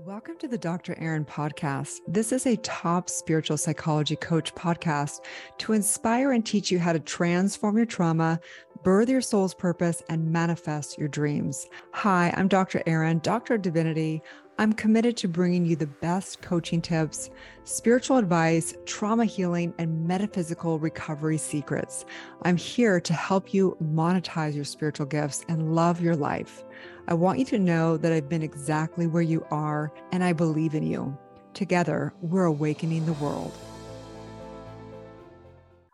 Welcome 0.00 0.36
to 0.40 0.48
the 0.48 0.58
Dr. 0.58 0.94
Erin 0.98 1.24
podcast. 1.24 2.00
This 2.06 2.30
is 2.30 2.44
a 2.44 2.58
top 2.58 3.08
spiritual 3.08 3.56
psychology 3.56 4.14
coach 4.14 4.54
podcast 4.54 5.20
to 5.56 5.72
inspire 5.72 6.32
and 6.32 6.44
teach 6.44 6.70
you 6.70 6.78
how 6.78 6.92
to 6.92 7.00
transform 7.00 7.78
your 7.78 7.86
trauma, 7.86 8.38
birth 8.82 9.08
your 9.08 9.22
soul's 9.22 9.54
purpose, 9.54 10.02
and 10.10 10.30
manifest 10.30 10.98
your 10.98 11.08
dreams. 11.08 11.66
Hi, 11.92 12.30
I'm 12.36 12.46
Dr. 12.46 12.82
Erin, 12.86 13.20
Doctor 13.20 13.54
of 13.54 13.62
Divinity. 13.62 14.20
I'm 14.58 14.74
committed 14.74 15.16
to 15.18 15.28
bringing 15.28 15.64
you 15.64 15.76
the 15.76 15.86
best 15.86 16.42
coaching 16.42 16.82
tips, 16.82 17.30
spiritual 17.64 18.18
advice, 18.18 18.74
trauma 18.84 19.24
healing, 19.24 19.72
and 19.78 20.06
metaphysical 20.06 20.78
recovery 20.78 21.38
secrets. 21.38 22.04
I'm 22.42 22.58
here 22.58 23.00
to 23.00 23.12
help 23.14 23.54
you 23.54 23.78
monetize 23.82 24.54
your 24.54 24.64
spiritual 24.64 25.06
gifts 25.06 25.42
and 25.48 25.74
love 25.74 26.02
your 26.02 26.16
life. 26.16 26.64
I 27.08 27.14
want 27.14 27.38
you 27.38 27.44
to 27.46 27.58
know 27.58 27.96
that 27.98 28.12
I've 28.12 28.28
been 28.28 28.42
exactly 28.42 29.06
where 29.06 29.22
you 29.22 29.46
are 29.52 29.92
and 30.10 30.24
I 30.24 30.32
believe 30.32 30.74
in 30.74 30.82
you. 30.82 31.16
Together, 31.54 32.12
we're 32.20 32.46
awakening 32.46 33.06
the 33.06 33.12
world. 33.14 33.56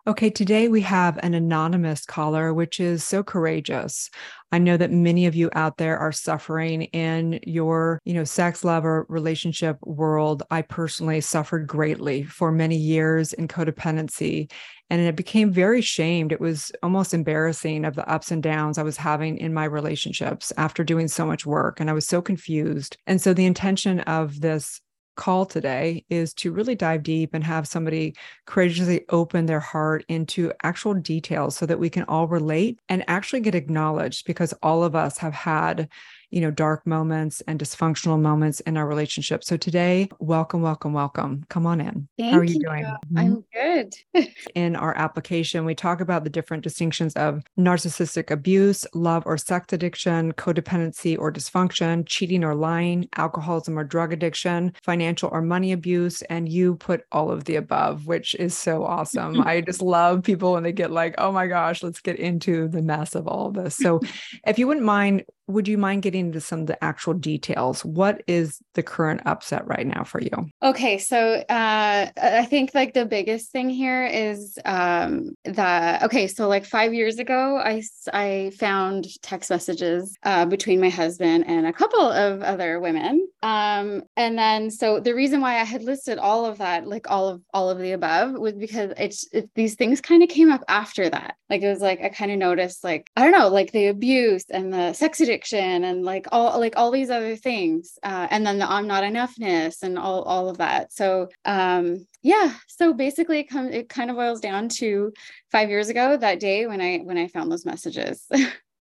Okay, 0.04 0.30
today 0.30 0.66
we 0.66 0.80
have 0.80 1.16
an 1.22 1.32
anonymous 1.32 2.04
caller, 2.04 2.52
which 2.52 2.80
is 2.80 3.04
so 3.04 3.22
courageous. 3.22 4.10
I 4.50 4.58
know 4.58 4.76
that 4.76 4.90
many 4.90 5.26
of 5.26 5.36
you 5.36 5.48
out 5.52 5.76
there 5.76 5.96
are 5.96 6.10
suffering 6.10 6.82
in 6.82 7.38
your, 7.44 8.00
you 8.04 8.12
know, 8.12 8.24
sex, 8.24 8.64
love, 8.64 8.84
or 8.84 9.06
relationship 9.08 9.78
world. 9.82 10.42
I 10.50 10.62
personally 10.62 11.20
suffered 11.20 11.68
greatly 11.68 12.24
for 12.24 12.50
many 12.50 12.76
years 12.76 13.32
in 13.32 13.46
codependency 13.46 14.50
and 14.90 15.00
it 15.00 15.16
became 15.16 15.50
very 15.50 15.80
shamed. 15.80 16.32
It 16.32 16.40
was 16.40 16.70
almost 16.82 17.14
embarrassing 17.14 17.86
of 17.86 17.94
the 17.94 18.06
ups 18.06 18.30
and 18.30 18.42
downs 18.42 18.76
I 18.76 18.82
was 18.82 18.98
having 18.98 19.38
in 19.38 19.54
my 19.54 19.64
relationships 19.64 20.52
after 20.58 20.84
doing 20.84 21.08
so 21.08 21.24
much 21.24 21.46
work. 21.46 21.80
And 21.80 21.88
I 21.88 21.94
was 21.94 22.06
so 22.06 22.20
confused. 22.20 22.98
And 23.06 23.18
so 23.18 23.32
the 23.32 23.46
intention 23.46 24.00
of 24.00 24.42
this 24.42 24.81
call 25.16 25.46
today 25.46 26.04
is 26.08 26.32
to 26.34 26.52
really 26.52 26.74
dive 26.74 27.02
deep 27.02 27.34
and 27.34 27.44
have 27.44 27.68
somebody 27.68 28.14
courageously 28.46 29.04
open 29.10 29.46
their 29.46 29.60
heart 29.60 30.04
into 30.08 30.52
actual 30.62 30.94
details 30.94 31.56
so 31.56 31.66
that 31.66 31.78
we 31.78 31.90
can 31.90 32.04
all 32.04 32.26
relate 32.26 32.80
and 32.88 33.04
actually 33.08 33.40
get 33.40 33.54
acknowledged 33.54 34.26
because 34.26 34.54
all 34.62 34.84
of 34.84 34.94
us 34.96 35.18
have 35.18 35.34
had 35.34 35.88
you 36.32 36.40
know, 36.40 36.50
dark 36.50 36.86
moments 36.86 37.42
and 37.42 37.60
dysfunctional 37.60 38.18
moments 38.18 38.60
in 38.60 38.78
our 38.78 38.86
relationship. 38.86 39.44
So 39.44 39.58
today, 39.58 40.08
welcome, 40.18 40.62
welcome, 40.62 40.94
welcome. 40.94 41.44
Come 41.50 41.66
on 41.66 41.80
in. 41.80 42.08
Thank 42.18 42.32
How 42.32 42.38
are 42.38 42.44
you, 42.44 42.54
you. 42.54 42.60
doing? 42.60 42.84
Mm-hmm. 42.84 43.18
I'm 43.18 43.44
good. 43.52 43.94
in 44.54 44.74
our 44.74 44.96
application, 44.96 45.66
we 45.66 45.74
talk 45.74 46.00
about 46.00 46.24
the 46.24 46.30
different 46.30 46.64
distinctions 46.64 47.12
of 47.16 47.44
narcissistic 47.58 48.30
abuse, 48.30 48.86
love 48.94 49.24
or 49.26 49.36
sex 49.36 49.72
addiction, 49.74 50.32
codependency 50.32 51.18
or 51.18 51.30
dysfunction, 51.30 52.06
cheating 52.06 52.44
or 52.44 52.54
lying, 52.54 53.08
alcoholism 53.16 53.78
or 53.78 53.84
drug 53.84 54.14
addiction, 54.14 54.72
financial 54.82 55.28
or 55.32 55.42
money 55.42 55.72
abuse, 55.72 56.22
and 56.22 56.48
you 56.48 56.76
put 56.76 57.04
all 57.12 57.30
of 57.30 57.44
the 57.44 57.56
above, 57.56 58.06
which 58.06 58.34
is 58.36 58.56
so 58.56 58.84
awesome. 58.84 59.38
I 59.46 59.60
just 59.60 59.82
love 59.82 60.22
people 60.22 60.54
when 60.54 60.62
they 60.62 60.72
get 60.72 60.90
like, 60.90 61.14
oh 61.18 61.30
my 61.30 61.46
gosh, 61.46 61.82
let's 61.82 62.00
get 62.00 62.16
into 62.16 62.68
the 62.68 62.80
mess 62.80 63.14
of 63.14 63.28
all 63.28 63.48
of 63.48 63.54
this. 63.54 63.76
So 63.76 64.00
if 64.46 64.58
you 64.58 64.66
wouldn't 64.66 64.86
mind 64.86 65.24
would 65.52 65.68
you 65.68 65.78
mind 65.78 66.02
getting 66.02 66.26
into 66.26 66.40
some 66.40 66.60
of 66.60 66.66
the 66.66 66.82
actual 66.82 67.14
details? 67.14 67.84
What 67.84 68.22
is 68.26 68.60
the 68.74 68.82
current 68.82 69.22
upset 69.26 69.66
right 69.66 69.86
now 69.86 70.04
for 70.04 70.20
you? 70.20 70.30
Okay, 70.62 70.98
so 70.98 71.34
uh, 71.48 72.10
I 72.16 72.44
think 72.46 72.74
like 72.74 72.94
the 72.94 73.04
biggest 73.04 73.50
thing 73.50 73.68
here 73.68 74.04
is 74.06 74.58
um, 74.64 75.36
that 75.44 76.02
okay, 76.04 76.26
so 76.26 76.48
like 76.48 76.64
five 76.64 76.94
years 76.94 77.18
ago, 77.18 77.58
I 77.58 77.82
I 78.12 78.52
found 78.58 79.06
text 79.22 79.50
messages 79.50 80.16
uh, 80.22 80.46
between 80.46 80.80
my 80.80 80.88
husband 80.88 81.44
and 81.46 81.66
a 81.66 81.72
couple 81.72 82.00
of 82.00 82.42
other 82.42 82.80
women, 82.80 83.26
um, 83.42 84.02
and 84.16 84.38
then 84.38 84.70
so 84.70 85.00
the 85.00 85.14
reason 85.14 85.40
why 85.40 85.60
I 85.60 85.64
had 85.64 85.82
listed 85.82 86.18
all 86.18 86.46
of 86.46 86.58
that, 86.58 86.86
like 86.86 87.10
all 87.10 87.28
of 87.28 87.42
all 87.52 87.70
of 87.70 87.78
the 87.78 87.92
above, 87.92 88.32
was 88.32 88.54
because 88.54 88.92
it's 88.96 89.26
it, 89.32 89.50
these 89.54 89.74
things 89.74 90.00
kind 90.00 90.22
of 90.22 90.28
came 90.28 90.50
up 90.50 90.64
after 90.68 91.08
that. 91.10 91.36
Like 91.50 91.62
it 91.62 91.68
was 91.68 91.80
like 91.80 92.00
I 92.00 92.08
kind 92.08 92.30
of 92.32 92.38
noticed 92.38 92.84
like 92.84 93.10
I 93.16 93.22
don't 93.22 93.38
know, 93.38 93.48
like 93.48 93.72
the 93.72 93.88
abuse 93.88 94.44
and 94.50 94.72
the 94.72 94.92
sex 94.92 95.20
addiction 95.42 95.84
and 95.84 96.04
like 96.04 96.26
all 96.32 96.58
like 96.58 96.74
all 96.76 96.90
these 96.90 97.10
other 97.10 97.36
things 97.36 97.98
uh, 98.02 98.26
and 98.30 98.46
then 98.46 98.58
the 98.58 98.70
i'm 98.70 98.86
not 98.86 99.02
enoughness 99.02 99.82
and 99.82 99.98
all 99.98 100.22
all 100.22 100.48
of 100.48 100.58
that 100.58 100.92
so 100.92 101.28
um 101.44 102.06
yeah 102.22 102.54
so 102.68 102.92
basically 102.92 103.40
it, 103.40 103.50
com- 103.50 103.72
it 103.72 103.88
kind 103.88 104.10
of 104.10 104.16
boils 104.16 104.40
down 104.40 104.68
to 104.68 105.12
five 105.50 105.68
years 105.68 105.88
ago 105.88 106.16
that 106.16 106.40
day 106.40 106.66
when 106.66 106.80
i 106.80 106.98
when 106.98 107.18
i 107.18 107.26
found 107.28 107.50
those 107.50 107.66
messages 107.66 108.26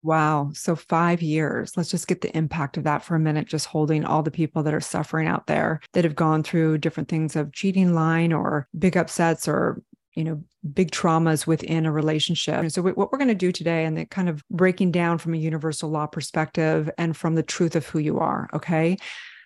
Wow. 0.01 0.51
So, 0.53 0.77
five 0.77 1.21
years. 1.21 1.75
Let's 1.75 1.91
just 1.91 2.07
get 2.07 2.21
the 2.21 2.33
impact 2.33 2.77
of 2.77 2.85
that 2.85 3.03
for 3.03 3.15
a 3.15 3.19
minute, 3.19 3.47
just 3.47 3.65
holding 3.65 4.05
all 4.05 4.23
the 4.23 4.31
people 4.31 4.63
that 4.63 4.73
are 4.73 4.79
suffering 4.79 5.27
out 5.27 5.47
there 5.47 5.81
that 5.91 6.05
have 6.05 6.15
gone 6.15 6.41
through 6.41 6.77
different 6.77 7.09
things 7.09 7.35
of 7.35 7.51
cheating 7.51 7.93
line 7.93 8.31
or 8.31 8.69
big 8.77 8.95
upsets 8.95 9.45
or 9.45 9.81
you 10.19 10.25
know 10.25 10.43
big 10.73 10.91
traumas 10.91 11.47
within 11.47 11.85
a 11.85 11.91
relationship. 11.91 12.69
So 12.69 12.81
what 12.81 12.97
we're 12.97 13.17
going 13.17 13.29
to 13.29 13.35
do 13.35 13.53
today 13.53 13.85
and 13.85 13.97
the 13.97 14.05
kind 14.05 14.27
of 14.27 14.43
breaking 14.51 14.91
down 14.91 15.17
from 15.17 15.33
a 15.33 15.37
universal 15.37 15.89
law 15.89 16.05
perspective 16.05 16.89
and 16.97 17.15
from 17.15 17.35
the 17.35 17.43
truth 17.43 17.77
of 17.77 17.85
who 17.87 17.99
you 17.99 18.19
are 18.19 18.49
okay? 18.53 18.97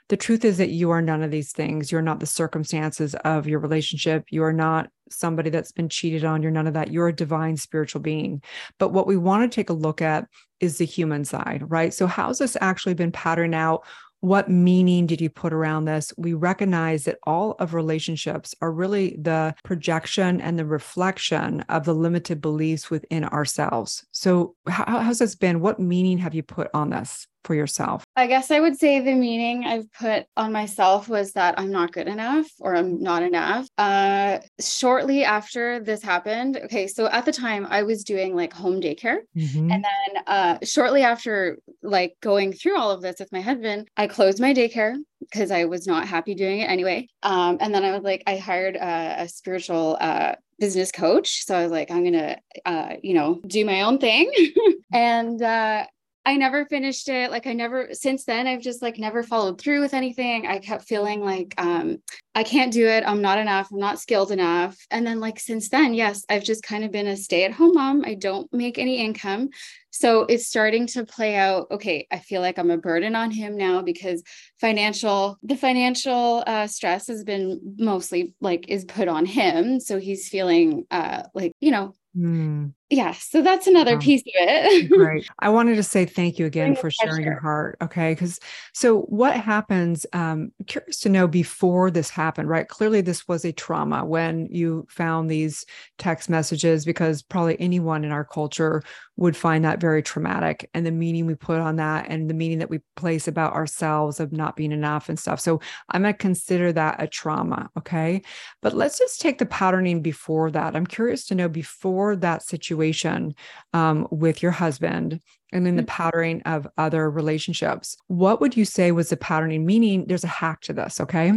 The 0.10 0.18
truth 0.18 0.44
is 0.44 0.58
that 0.58 0.72
you 0.72 0.90
are 0.90 1.02
none 1.02 1.22
of 1.22 1.30
these 1.30 1.52
things. 1.52 1.92
You're 1.92 2.02
not 2.02 2.20
the 2.20 2.26
circumstances 2.26 3.14
of 3.24 3.48
your 3.48 3.60
relationship. 3.60 4.26
You 4.32 4.44
are 4.44 4.52
not 4.52 4.90
somebody 5.10 5.52
that's 5.52 5.72
been 5.72 5.90
cheated 5.90 6.26
on. 6.26 6.42
You're 6.42 6.52
none 6.52 6.68
of 6.68 6.74
that. 6.74 6.92
You're 6.92 7.08
a 7.08 7.16
divine 7.16 7.56
spiritual 7.56 8.02
being. 8.02 8.42
But 8.80 8.90
what 8.90 9.08
we 9.08 9.16
want 9.16 9.50
to 9.50 9.56
take 9.56 9.70
a 9.70 9.74
look 9.74 10.02
at 10.02 10.28
is 10.60 10.78
the 10.78 10.86
human 10.86 11.24
side 11.24 11.64
right? 11.68 11.94
So 11.94 12.08
how's 12.08 12.40
this 12.40 12.58
actually 12.60 12.96
been 12.96 13.12
patterned 13.12 13.56
out 13.56 13.86
what 14.24 14.50
meaning 14.50 15.06
did 15.06 15.20
you 15.20 15.30
put 15.30 15.52
around 15.52 15.84
this? 15.84 16.14
We 16.16 16.34
recognize 16.34 17.04
that 17.04 17.20
all 17.24 17.58
of 17.60 17.74
relationships 17.74 18.56
are 18.62 18.72
really 18.72 19.18
the 19.20 19.54
projection 19.66 20.40
and 20.40 20.58
the 20.58 20.66
reflection 20.66 21.60
of 21.68 21.84
the 21.84 21.94
limited 21.94 22.40
beliefs 22.40 22.90
within 22.90 23.26
ourselves. 23.26 24.06
So, 24.14 24.56
how, 24.66 25.02
how's 25.02 25.20
this 25.20 25.36
been? 25.36 25.60
What 25.60 25.82
meaning 25.82 26.20
have 26.20 26.34
you 26.34 26.42
put 26.42 26.70
on 26.74 26.92
this? 26.92 27.28
For 27.44 27.56
yourself? 27.56 28.04
I 28.16 28.28
guess 28.28 28.52
I 28.52 28.60
would 28.60 28.78
say 28.78 29.00
the 29.00 29.14
meaning 29.14 29.66
I've 29.66 29.92
put 29.94 30.26
on 30.38 30.52
myself 30.52 31.08
was 31.10 31.34
that 31.34 31.60
I'm 31.60 31.72
not 31.72 31.92
good 31.92 32.08
enough 32.08 32.48
or 32.60 32.76
I'm 32.76 33.02
not 33.02 33.24
enough. 33.24 33.68
Uh, 33.78 34.40
shortly 34.60 35.24
after 35.24 35.80
this 35.80 36.02
happened, 36.02 36.60
okay, 36.66 36.88
so 36.88 37.08
at 37.08 37.26
the 37.26 37.34
time 37.34 37.68
I 37.70 37.84
was 37.84 38.04
doing 38.04 38.36
like 38.36 38.54
home 38.54 38.82
daycare. 38.82 39.20
Mm-hmm. 39.36 39.72
And 39.72 39.84
then 39.84 40.24
uh, 40.28 40.58
shortly 40.64 41.04
after 41.04 41.58
like 41.82 42.16
going 42.22 42.54
through 42.54 42.78
all 42.78 42.92
of 42.92 43.02
this 43.02 43.18
with 43.20 43.32
my 43.32 43.42
husband, 43.42 43.88
I 43.98 44.08
closed 44.08 44.40
my 44.40 44.54
daycare 44.54 44.96
because 45.20 45.52
I 45.52 45.66
was 45.66 45.88
not 45.88 46.08
happy 46.08 46.36
doing 46.36 46.60
it 46.60 46.70
anyway. 46.70 47.08
Um, 47.24 47.58
and 47.60 47.74
then 47.74 47.84
I 47.84 47.92
was 47.92 48.04
like, 48.04 48.24
I 48.28 48.38
hired 48.38 48.76
a, 48.76 49.24
a 49.24 49.28
spiritual 49.28 49.98
uh, 50.00 50.36
business 50.60 50.92
coach. 50.92 51.46
So 51.46 51.56
I 51.56 51.64
was 51.64 51.72
like, 51.72 51.92
I'm 51.92 52.04
going 52.04 52.14
to, 52.14 52.38
uh, 52.66 52.96
you 53.02 53.14
know, 53.14 53.42
do 53.48 53.66
my 53.66 53.82
own 53.82 54.00
thing. 54.00 54.32
and 54.94 55.42
uh, 55.42 55.86
I 56.26 56.38
never 56.38 56.66
finished 56.66 57.10
it. 57.10 57.32
Like 57.32 57.48
I 57.48 57.54
never 57.54 57.90
since 57.92 58.24
then 58.24 58.48
I've 58.48 58.62
just 58.62 58.82
like 58.82 58.98
never 58.98 59.24
followed 59.24 59.60
through 59.60 59.82
with 59.82 59.94
anything. 59.94 60.48
I 60.48 60.60
kept 60.60 60.86
feeling 60.86 61.22
like 61.22 61.54
um 61.58 61.98
I 62.36 62.44
can't 62.44 62.74
do 62.74 62.88
it. 62.88 63.04
I'm 63.06 63.22
not 63.22 63.38
enough. 63.38 63.70
I'm 63.72 63.80
not 63.80 64.00
skilled 64.00 64.32
enough. 64.32 64.76
And 64.90 65.06
then 65.06 65.20
like 65.20 65.40
since 65.40 65.70
then, 65.70 65.94
yes, 65.94 66.26
I've 66.30 66.44
just 66.44 66.64
kind 66.64 66.84
of 66.84 66.92
been 66.92 67.06
a 67.06 67.16
stay-at-home 67.16 67.76
mom. 67.76 68.04
I 68.06 68.16
don't 68.16 68.52
make 68.52 68.80
any 68.80 68.98
income. 68.98 69.50
So 69.92 70.22
it's 70.24 70.48
starting 70.48 70.88
to 70.88 71.06
play 71.06 71.36
out. 71.36 71.68
Okay, 71.70 72.08
I 72.10 72.18
feel 72.18 72.42
like 72.42 72.58
I'm 72.58 72.72
a 72.72 72.78
burden 72.78 73.16
on 73.16 73.30
him 73.30 73.56
now 73.56 73.84
because 73.84 74.24
financial 74.60 75.38
the 75.44 75.56
financial 75.56 76.44
uh, 76.48 76.66
stress 76.66 77.08
has 77.08 77.24
been 77.24 77.76
mostly 77.78 78.34
like 78.42 78.68
is 78.68 78.86
put 78.86 79.08
on 79.08 79.26
him. 79.26 79.80
So 79.80 80.00
he's 80.00 80.28
feeling 80.30 80.86
uh 80.90 81.24
like, 81.36 81.54
you 81.60 81.70
know, 81.70 81.94
Mm 82.18 82.74
yeah 82.94 83.12
so 83.12 83.42
that's 83.42 83.66
another 83.66 83.98
piece 83.98 84.22
of 84.22 84.28
it 84.28 84.92
right 84.98 85.26
i 85.40 85.50
wanted 85.50 85.76
to 85.76 85.84
say 85.84 86.06
thank 86.06 86.38
you 86.38 86.46
again 86.46 86.76
for 86.76 86.92
sharing 86.92 87.26
your 87.26 87.40
heart 87.40 87.76
okay 87.82 88.12
because 88.12 88.40
so 88.74 89.02
what 89.02 89.36
happens 89.36 90.06
um 90.14 90.52
curious 90.68 91.00
to 91.00 91.10
know 91.10 91.28
before 91.28 91.90
this 91.90 92.10
happened 92.10 92.23
right? 92.48 92.68
Clearly 92.68 93.02
this 93.02 93.28
was 93.28 93.46
a 93.46 93.52
trauma 93.52 94.06
when 94.06 94.48
you 94.50 94.86
found 94.90 95.30
these 95.30 95.66
text 95.98 96.30
messages 96.30 96.86
because 96.86 97.22
probably 97.22 97.60
anyone 97.60 98.04
in 98.04 98.12
our 98.12 98.26
culture 98.26 98.82
would 99.16 99.38
find 99.38 99.64
that 99.64 99.80
very 99.80 100.02
traumatic 100.02 100.70
and 100.74 100.86
the 100.86 100.92
meaning 100.92 101.26
we 101.26 101.36
put 101.36 101.60
on 101.60 101.76
that 101.76 102.06
and 102.10 102.30
the 102.30 102.34
meaning 102.34 102.60
that 102.60 102.70
we 102.70 102.80
place 102.96 103.28
about 103.28 103.54
ourselves 103.54 104.20
of 104.20 104.32
not 104.32 104.56
being 104.56 104.72
enough 104.72 105.10
and 105.10 105.20
stuff 105.20 105.40
so 105.40 105.60
i'm 105.90 106.02
going 106.02 106.14
to 106.14 106.18
consider 106.18 106.72
that 106.72 107.02
a 107.02 107.08
trauma 107.08 107.70
okay 107.78 108.22
but 108.62 108.74
let's 108.74 108.98
just 108.98 109.22
take 109.22 109.38
the 109.38 109.46
patterning 109.46 110.02
before 110.02 110.50
that 110.50 110.76
i'm 110.76 110.86
curious 110.86 111.26
to 111.26 111.36
know 111.36 111.48
before 111.48 112.16
that 112.16 112.42
situation 112.42 113.34
um, 113.74 114.08
with 114.12 114.42
your 114.42 114.52
husband 114.52 115.20
and 115.54 115.66
then 115.66 115.76
the 115.76 115.84
mm-hmm. 115.84 115.88
patterning 115.88 116.42
of 116.42 116.68
other 116.78 117.10
relationships. 117.10 117.96
What 118.08 118.42
would 118.42 118.58
you 118.58 118.66
say 118.66 118.92
was 118.92 119.10
the 119.10 119.18
patterning? 119.18 119.66
Meaning 119.66 120.06
there's 120.08 120.24
a 120.24 120.28
hack 120.28 120.62
to 120.62 120.74
this, 120.74 121.00
okay? 121.00 121.32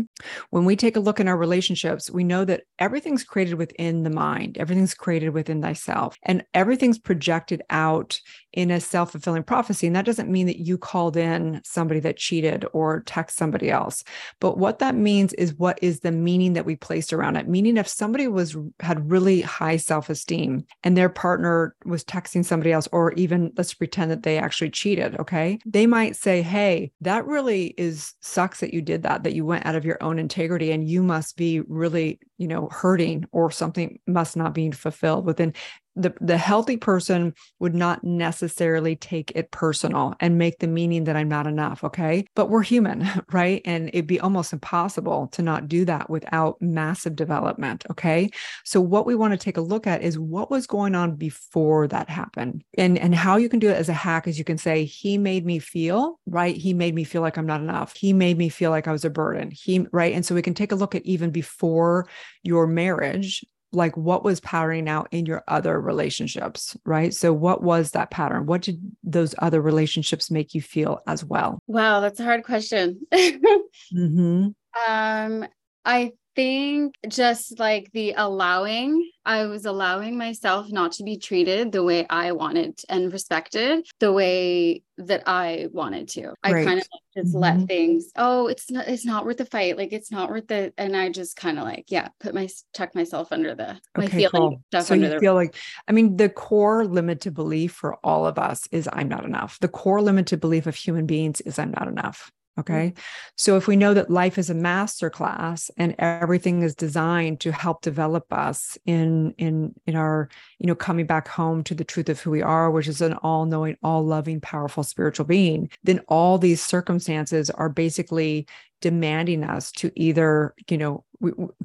When 0.51 0.65
we 0.65 0.75
take 0.75 0.97
a 0.97 1.01
look 1.01 1.21
in 1.21 1.29
our 1.29 1.37
relationships, 1.37 2.11
we 2.11 2.25
know 2.25 2.45
that 2.47 2.63
everything's 2.79 3.25
created 3.25 3.55
within 3.55 4.03
the 4.03 4.11
mind, 4.11 4.57
everything's 4.59 4.95
created 4.95 5.31
within 5.31 5.61
thyself, 5.61 6.17
and 6.23 6.43
everything's 6.55 6.99
projected 6.99 7.63
out 7.71 8.21
in 8.57 8.71
a 8.71 8.81
self 8.81 9.13
fulfilling 9.13 9.43
prophecy. 9.43 9.87
And 9.87 9.95
that 9.95 10.07
doesn't 10.07 10.31
mean 10.31 10.47
that 10.47 10.59
you 10.59 10.79
called 10.79 11.17
in 11.17 11.61
somebody 11.63 12.01
that 12.01 12.17
cheated 12.17 12.65
or 12.73 13.03
text 13.05 13.37
somebody 13.37 13.71
else. 13.71 14.03
But 14.41 14.57
what 14.57 14.79
that 14.79 14.95
means 14.95 15.35
is 15.35 15.55
what 15.55 15.79
is 15.83 16.01
the 16.01 16.11
meaning 16.11 16.55
that 16.55 16.65
we 16.65 16.75
placed 16.75 17.13
around 17.13 17.37
it? 17.37 17.49
Meaning, 17.49 17.77
if 17.77 17.87
somebody 17.87 18.27
was 18.27 18.57
had 18.81 19.11
really 19.11 19.43
high 19.43 19.77
self 19.77 20.09
esteem 20.09 20.65
and 20.83 20.97
their 20.97 21.11
partner 21.11 21.77
was 21.85 22.03
texting 22.03 22.45
somebody 22.45 22.73
else, 22.73 22.89
or 22.93 23.13
even 23.13 23.53
let's 23.57 23.75
pretend 23.75 24.11
that 24.11 24.23
they 24.23 24.39
actually 24.39 24.71
cheated, 24.71 25.21
okay, 25.21 25.59
they 25.67 25.87
might 25.87 26.17
say, 26.17 26.41
Hey, 26.41 26.93
that 27.03 27.27
really 27.27 27.75
is 27.77 28.15
sucks 28.21 28.61
that 28.61 28.73
you 28.73 28.81
did 28.81 29.03
that, 29.03 29.23
that 29.23 29.35
you 29.35 29.45
went 29.45 29.67
out 29.67 29.77
of 29.77 29.85
your 29.85 30.03
own 30.03 30.19
integrity 30.19 30.73
and 30.73 30.89
you 30.89 31.03
must 31.03 31.37
be 31.37 31.61
really, 31.61 32.19
you 32.39 32.49
know, 32.49 32.69
hurting 32.73 33.27
or 33.33 33.51
something 33.51 33.99
must 34.07 34.37
not 34.37 34.55
be 34.55 34.71
fulfilled 34.71 35.27
within 35.27 35.53
the, 35.97 36.15
the 36.21 36.37
healthy 36.37 36.77
person 36.77 37.35
would 37.59 37.75
not 37.75 38.05
necessarily 38.05 38.95
take 38.95 39.33
it 39.35 39.51
personal 39.51 40.15
and 40.21 40.39
make 40.39 40.59
the 40.59 40.67
meaning 40.67 41.05
that 41.05 41.17
I'm 41.17 41.29
not 41.29 41.47
enough. 41.47 41.83
Okay. 41.83 42.27
But 42.35 42.51
we're 42.51 42.63
human, 42.63 43.09
right? 43.33 43.63
And 43.65 43.89
it'd 43.89 44.07
be 44.07 44.21
almost 44.21 44.53
impossible 44.53 45.29
to 45.29 45.43
not 45.43 45.69
do 45.69 45.85
that 45.87 46.11
without 46.11 46.61
massive 46.61 47.17
development. 47.17 47.85
Okay. 47.91 48.31
So 48.65 48.81
what 48.81 49.07
we 49.07 49.15
want 49.15 49.33
to 49.33 49.39
take 49.39 49.57
a 49.57 49.63
look 49.63 49.87
at 49.87 50.03
is 50.03 50.19
what 50.19 50.51
was 50.51 50.67
going 50.67 50.95
on 50.95 51.17
before 51.17 51.89
that 51.89 52.11
happened. 52.11 52.63
And, 52.77 52.99
and 52.99 53.15
how 53.15 53.37
you 53.37 53.49
can 53.49 53.59
do 53.59 53.71
it 53.71 53.77
as 53.77 53.89
a 53.89 53.95
hack 53.95 54.29
is 54.29 54.39
you 54.39 54.45
can 54.45 54.59
say, 54.59 54.85
he 54.85 55.17
made 55.17 55.47
me 55.47 55.59
feel, 55.59 56.21
right? 56.27 56.55
He 56.55 56.75
made 56.75 56.95
me 56.95 57.05
feel 57.05 57.23
like 57.23 57.39
I'm 57.39 57.47
not 57.47 57.61
enough. 57.61 57.97
He 57.97 58.13
made 58.13 58.37
me 58.37 58.51
feel 58.51 58.71
like 58.71 58.87
I 58.87 58.93
was 58.93 59.05
a 59.05 59.11
burden. 59.11 59.51
He, 59.51 59.87
right. 59.93 60.15
And 60.15 60.27
so 60.27 60.35
we 60.35 60.43
can 60.43 60.55
take 60.55 60.73
a 60.73 60.77
look 60.77 60.95
at 60.95 61.07
even 61.07 61.31
before 61.31 62.07
your 62.43 62.67
marriage 62.67 63.45
like 63.77 63.97
what 63.97 64.25
was 64.25 64.41
powering 64.41 64.89
out 64.89 65.09
in 65.13 65.27
your 65.27 65.45
other 65.47 65.81
relationships, 65.81 66.77
right? 66.85 67.15
So, 67.15 67.33
what 67.33 67.63
was 67.63 67.93
that 67.93 68.11
pattern? 68.11 68.47
What 68.47 68.63
did 68.63 68.81
those 69.05 69.35
other 69.39 69.61
relationships 69.61 70.31
make 70.31 70.55
you 70.55 70.63
feel 70.63 71.01
as 71.07 71.25
well? 71.25 71.61
Wow, 71.67 72.01
that's 72.01 72.19
a 72.19 72.25
hard 72.25 72.43
question. 72.43 73.07
mm-hmm. 73.15 74.49
Um, 74.89 75.47
I 75.87 76.13
think 76.35 76.95
just 77.09 77.59
like 77.59 77.91
the 77.93 78.13
allowing, 78.17 79.11
I 79.25 79.47
was 79.47 79.65
allowing 79.65 80.19
myself 80.19 80.71
not 80.71 80.93
to 80.93 81.05
be 81.05 81.17
treated 81.17 81.73
the 81.73 81.83
way 81.83 82.07
I 82.11 82.33
wanted 82.33 82.79
and 82.91 83.11
respected 83.11 83.87
the 84.01 84.13
way 84.13 84.83
that 84.99 85.23
I 85.27 85.69
wanted 85.73 86.09
to. 86.09 86.35
I 86.43 86.53
kind 86.65 86.81
of 86.81 86.87
just 87.17 87.31
mm-hmm. 87.31 87.39
let 87.39 87.67
things, 87.67 88.11
oh, 88.17 88.49
it's 88.49 88.71
not, 88.71 88.87
it's 88.89 89.07
not 89.07 89.25
worth 89.25 89.39
the 89.39 89.47
fight. 89.47 89.79
Like 89.79 89.93
it's 89.93 90.11
not 90.11 90.29
worth 90.29 90.49
the, 90.49 90.75
and 90.77 90.95
I 90.95 91.09
just 91.09 91.37
kind 91.37 91.59
of 91.59 91.65
like, 91.65 91.87
yeah, 91.89 92.09
put 92.21 92.35
my, 92.35 92.49
tuck 92.75 92.95
myself 92.95 93.33
under 93.33 93.55
the, 93.55 93.81
my 93.97 94.05
okay, 94.05 94.19
feeling 94.19 94.31
cool. 94.33 94.63
stuff 94.69 94.87
so 94.87 94.95
under 94.95 95.07
you 95.07 95.15
the, 95.15 95.21
feel 95.21 95.35
like, 95.35 95.55
I 95.89 95.93
mean, 95.93 96.17
the 96.19 96.29
core 96.29 96.85
limited 96.85 97.33
belief 97.33 97.73
for 97.73 97.97
all 98.05 98.27
of 98.27 98.39
us 98.39 98.69
is 98.73 98.89
I'm 98.93 99.09
not 99.09 99.25
enough. 99.25 99.59
The 99.61 99.69
core 99.69 100.03
limited 100.03 100.41
belief 100.41 100.67
of 100.67 100.75
human 100.75 101.07
beings 101.07 101.41
is 101.41 101.59
I'm 101.59 101.71
not 101.71 101.89
enough. 101.89 102.31
Mm-hmm. 102.59 102.73
Okay. 102.73 102.95
So 103.37 103.57
if 103.57 103.67
we 103.67 103.77
know 103.77 103.95
that 103.95 104.11
life 104.11 104.39
is 104.39 104.51
a 104.51 104.55
master 104.55 105.11
class 105.11 105.71
and 105.77 105.95
everything 105.99 106.63
is 106.63 106.75
designed 106.75 107.41
to 107.41 107.53
help 107.53 107.83
develop 107.83 108.33
us 108.33 108.79
in 108.87 109.33
in 109.39 109.75
in 109.87 109.97
our, 109.97 110.29
you 110.59 110.67
know, 110.67 110.75
coming 110.75 111.07
back 111.07 111.29
home 111.29 111.63
to 111.65 111.75
the 111.75 111.85
truth 111.85 112.09
of 112.09 112.21
who 112.21 112.31
we 112.31 112.43
are, 112.43 112.71
which 112.71 112.89
is 112.89 113.01
an 113.01 113.15
all-knowing, 113.15 113.77
all-loving, 113.83 114.41
powerful 114.41 114.83
spiritual 114.83 115.27
being, 115.27 115.71
then 115.85 116.01
all 116.09 116.39
these 116.39 116.63
circumstances 116.63 117.51
are 117.51 117.69
basically 117.69 118.47
demanding 118.83 119.43
us 119.43 119.73
to 119.73 119.91
either, 119.97 120.55
you 120.69 120.77
know, 120.77 121.03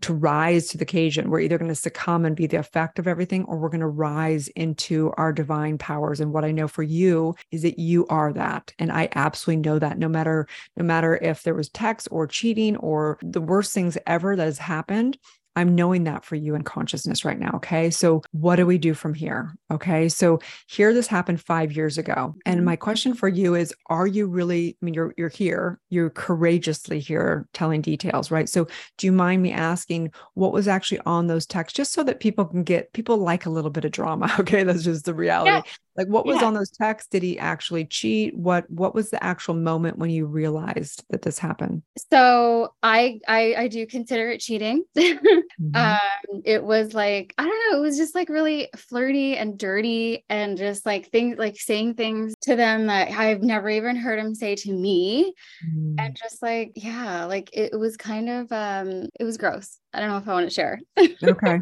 to 0.01 0.13
rise 0.13 0.67
to 0.67 0.77
the 0.77 0.83
occasion. 0.83 1.29
We're 1.29 1.41
either 1.41 1.57
going 1.57 1.69
to 1.69 1.75
succumb 1.75 2.25
and 2.25 2.35
be 2.35 2.47
the 2.47 2.57
effect 2.57 2.99
of 2.99 3.07
everything, 3.07 3.43
or 3.45 3.57
we're 3.57 3.69
going 3.69 3.81
to 3.81 3.87
rise 3.87 4.47
into 4.49 5.13
our 5.17 5.33
divine 5.33 5.77
powers. 5.77 6.19
And 6.19 6.33
what 6.33 6.45
I 6.45 6.51
know 6.51 6.67
for 6.67 6.83
you 6.83 7.35
is 7.51 7.61
that 7.63 7.79
you 7.79 8.07
are 8.07 8.33
that. 8.33 8.73
And 8.79 8.91
I 8.91 9.09
absolutely 9.15 9.69
know 9.69 9.79
that 9.79 9.97
no 9.97 10.07
matter, 10.07 10.47
no 10.77 10.83
matter 10.83 11.17
if 11.17 11.43
there 11.43 11.55
was 11.55 11.69
text 11.69 12.07
or 12.11 12.27
cheating 12.27 12.75
or 12.77 13.17
the 13.21 13.41
worst 13.41 13.73
things 13.73 13.97
ever 14.07 14.35
that 14.35 14.45
has 14.45 14.57
happened, 14.57 15.17
I'm 15.55 15.75
knowing 15.75 16.05
that 16.05 16.23
for 16.23 16.35
you 16.35 16.55
in 16.55 16.63
consciousness 16.63 17.25
right 17.25 17.37
now. 17.39 17.51
Okay. 17.55 17.89
So, 17.89 18.21
what 18.31 18.55
do 18.55 18.65
we 18.65 18.77
do 18.77 18.93
from 18.93 19.13
here? 19.13 19.53
Okay. 19.69 20.07
So, 20.09 20.39
here 20.67 20.93
this 20.93 21.07
happened 21.07 21.41
five 21.41 21.73
years 21.73 21.97
ago. 21.97 22.35
And 22.45 22.57
mm-hmm. 22.57 22.65
my 22.65 22.75
question 22.75 23.13
for 23.13 23.27
you 23.27 23.55
is 23.55 23.73
Are 23.87 24.07
you 24.07 24.27
really, 24.27 24.77
I 24.81 24.85
mean, 24.85 24.93
you're, 24.93 25.13
you're 25.17 25.29
here, 25.29 25.79
you're 25.89 26.09
courageously 26.09 26.99
here 26.99 27.47
telling 27.53 27.81
details, 27.81 28.31
right? 28.31 28.47
So, 28.47 28.67
do 28.97 29.07
you 29.07 29.11
mind 29.11 29.41
me 29.41 29.51
asking 29.51 30.13
what 30.35 30.53
was 30.53 30.67
actually 30.67 31.01
on 31.05 31.27
those 31.27 31.45
texts, 31.45 31.75
just 31.75 31.91
so 31.93 32.03
that 32.03 32.19
people 32.19 32.45
can 32.45 32.63
get, 32.63 32.93
people 32.93 33.17
like 33.17 33.45
a 33.45 33.49
little 33.49 33.71
bit 33.71 33.85
of 33.85 33.91
drama. 33.91 34.29
Okay. 34.41 34.63
That's 34.63 34.83
just 34.83 35.05
the 35.05 35.13
reality. 35.13 35.51
Yeah. 35.51 35.61
Like 35.97 36.07
what 36.07 36.25
was 36.25 36.41
yeah. 36.41 36.47
on 36.47 36.53
those 36.53 36.69
texts? 36.69 37.09
Did 37.09 37.23
he 37.23 37.37
actually 37.37 37.85
cheat? 37.85 38.35
What 38.35 38.69
what 38.69 38.95
was 38.95 39.09
the 39.09 39.23
actual 39.23 39.55
moment 39.55 39.97
when 39.97 40.09
you 40.09 40.25
realized 40.25 41.03
that 41.09 41.21
this 41.21 41.37
happened? 41.37 41.83
So 42.11 42.73
I 42.81 43.19
I, 43.27 43.55
I 43.57 43.67
do 43.67 43.85
consider 43.85 44.29
it 44.29 44.39
cheating. 44.39 44.83
mm-hmm. 44.97 45.75
um, 45.75 46.41
it 46.45 46.63
was 46.63 46.93
like 46.93 47.33
I 47.37 47.43
don't 47.43 47.71
know. 47.71 47.79
It 47.79 47.81
was 47.81 47.97
just 47.97 48.15
like 48.15 48.29
really 48.29 48.69
flirty 48.75 49.35
and 49.35 49.57
dirty, 49.57 50.25
and 50.29 50.57
just 50.57 50.85
like 50.85 51.09
things 51.11 51.37
like 51.37 51.57
saying 51.57 51.95
things 51.95 52.33
to 52.43 52.55
them 52.55 52.87
that 52.87 53.11
I've 53.11 53.41
never 53.41 53.69
even 53.69 53.95
heard 53.95 54.19
him 54.19 54.33
say 54.33 54.55
to 54.55 54.71
me, 54.71 55.33
mm. 55.65 55.95
and 55.99 56.15
just 56.15 56.41
like 56.41 56.71
yeah, 56.75 57.25
like 57.25 57.49
it, 57.53 57.73
it 57.73 57.77
was 57.77 57.97
kind 57.97 58.29
of 58.29 58.51
um, 58.51 59.09
it 59.19 59.23
was 59.23 59.37
gross. 59.37 59.77
I 59.93 59.99
don't 59.99 60.09
know 60.09 60.17
if 60.17 60.27
I 60.27 60.33
want 60.33 60.47
to 60.47 60.53
share. 60.53 60.79
okay. 61.23 61.59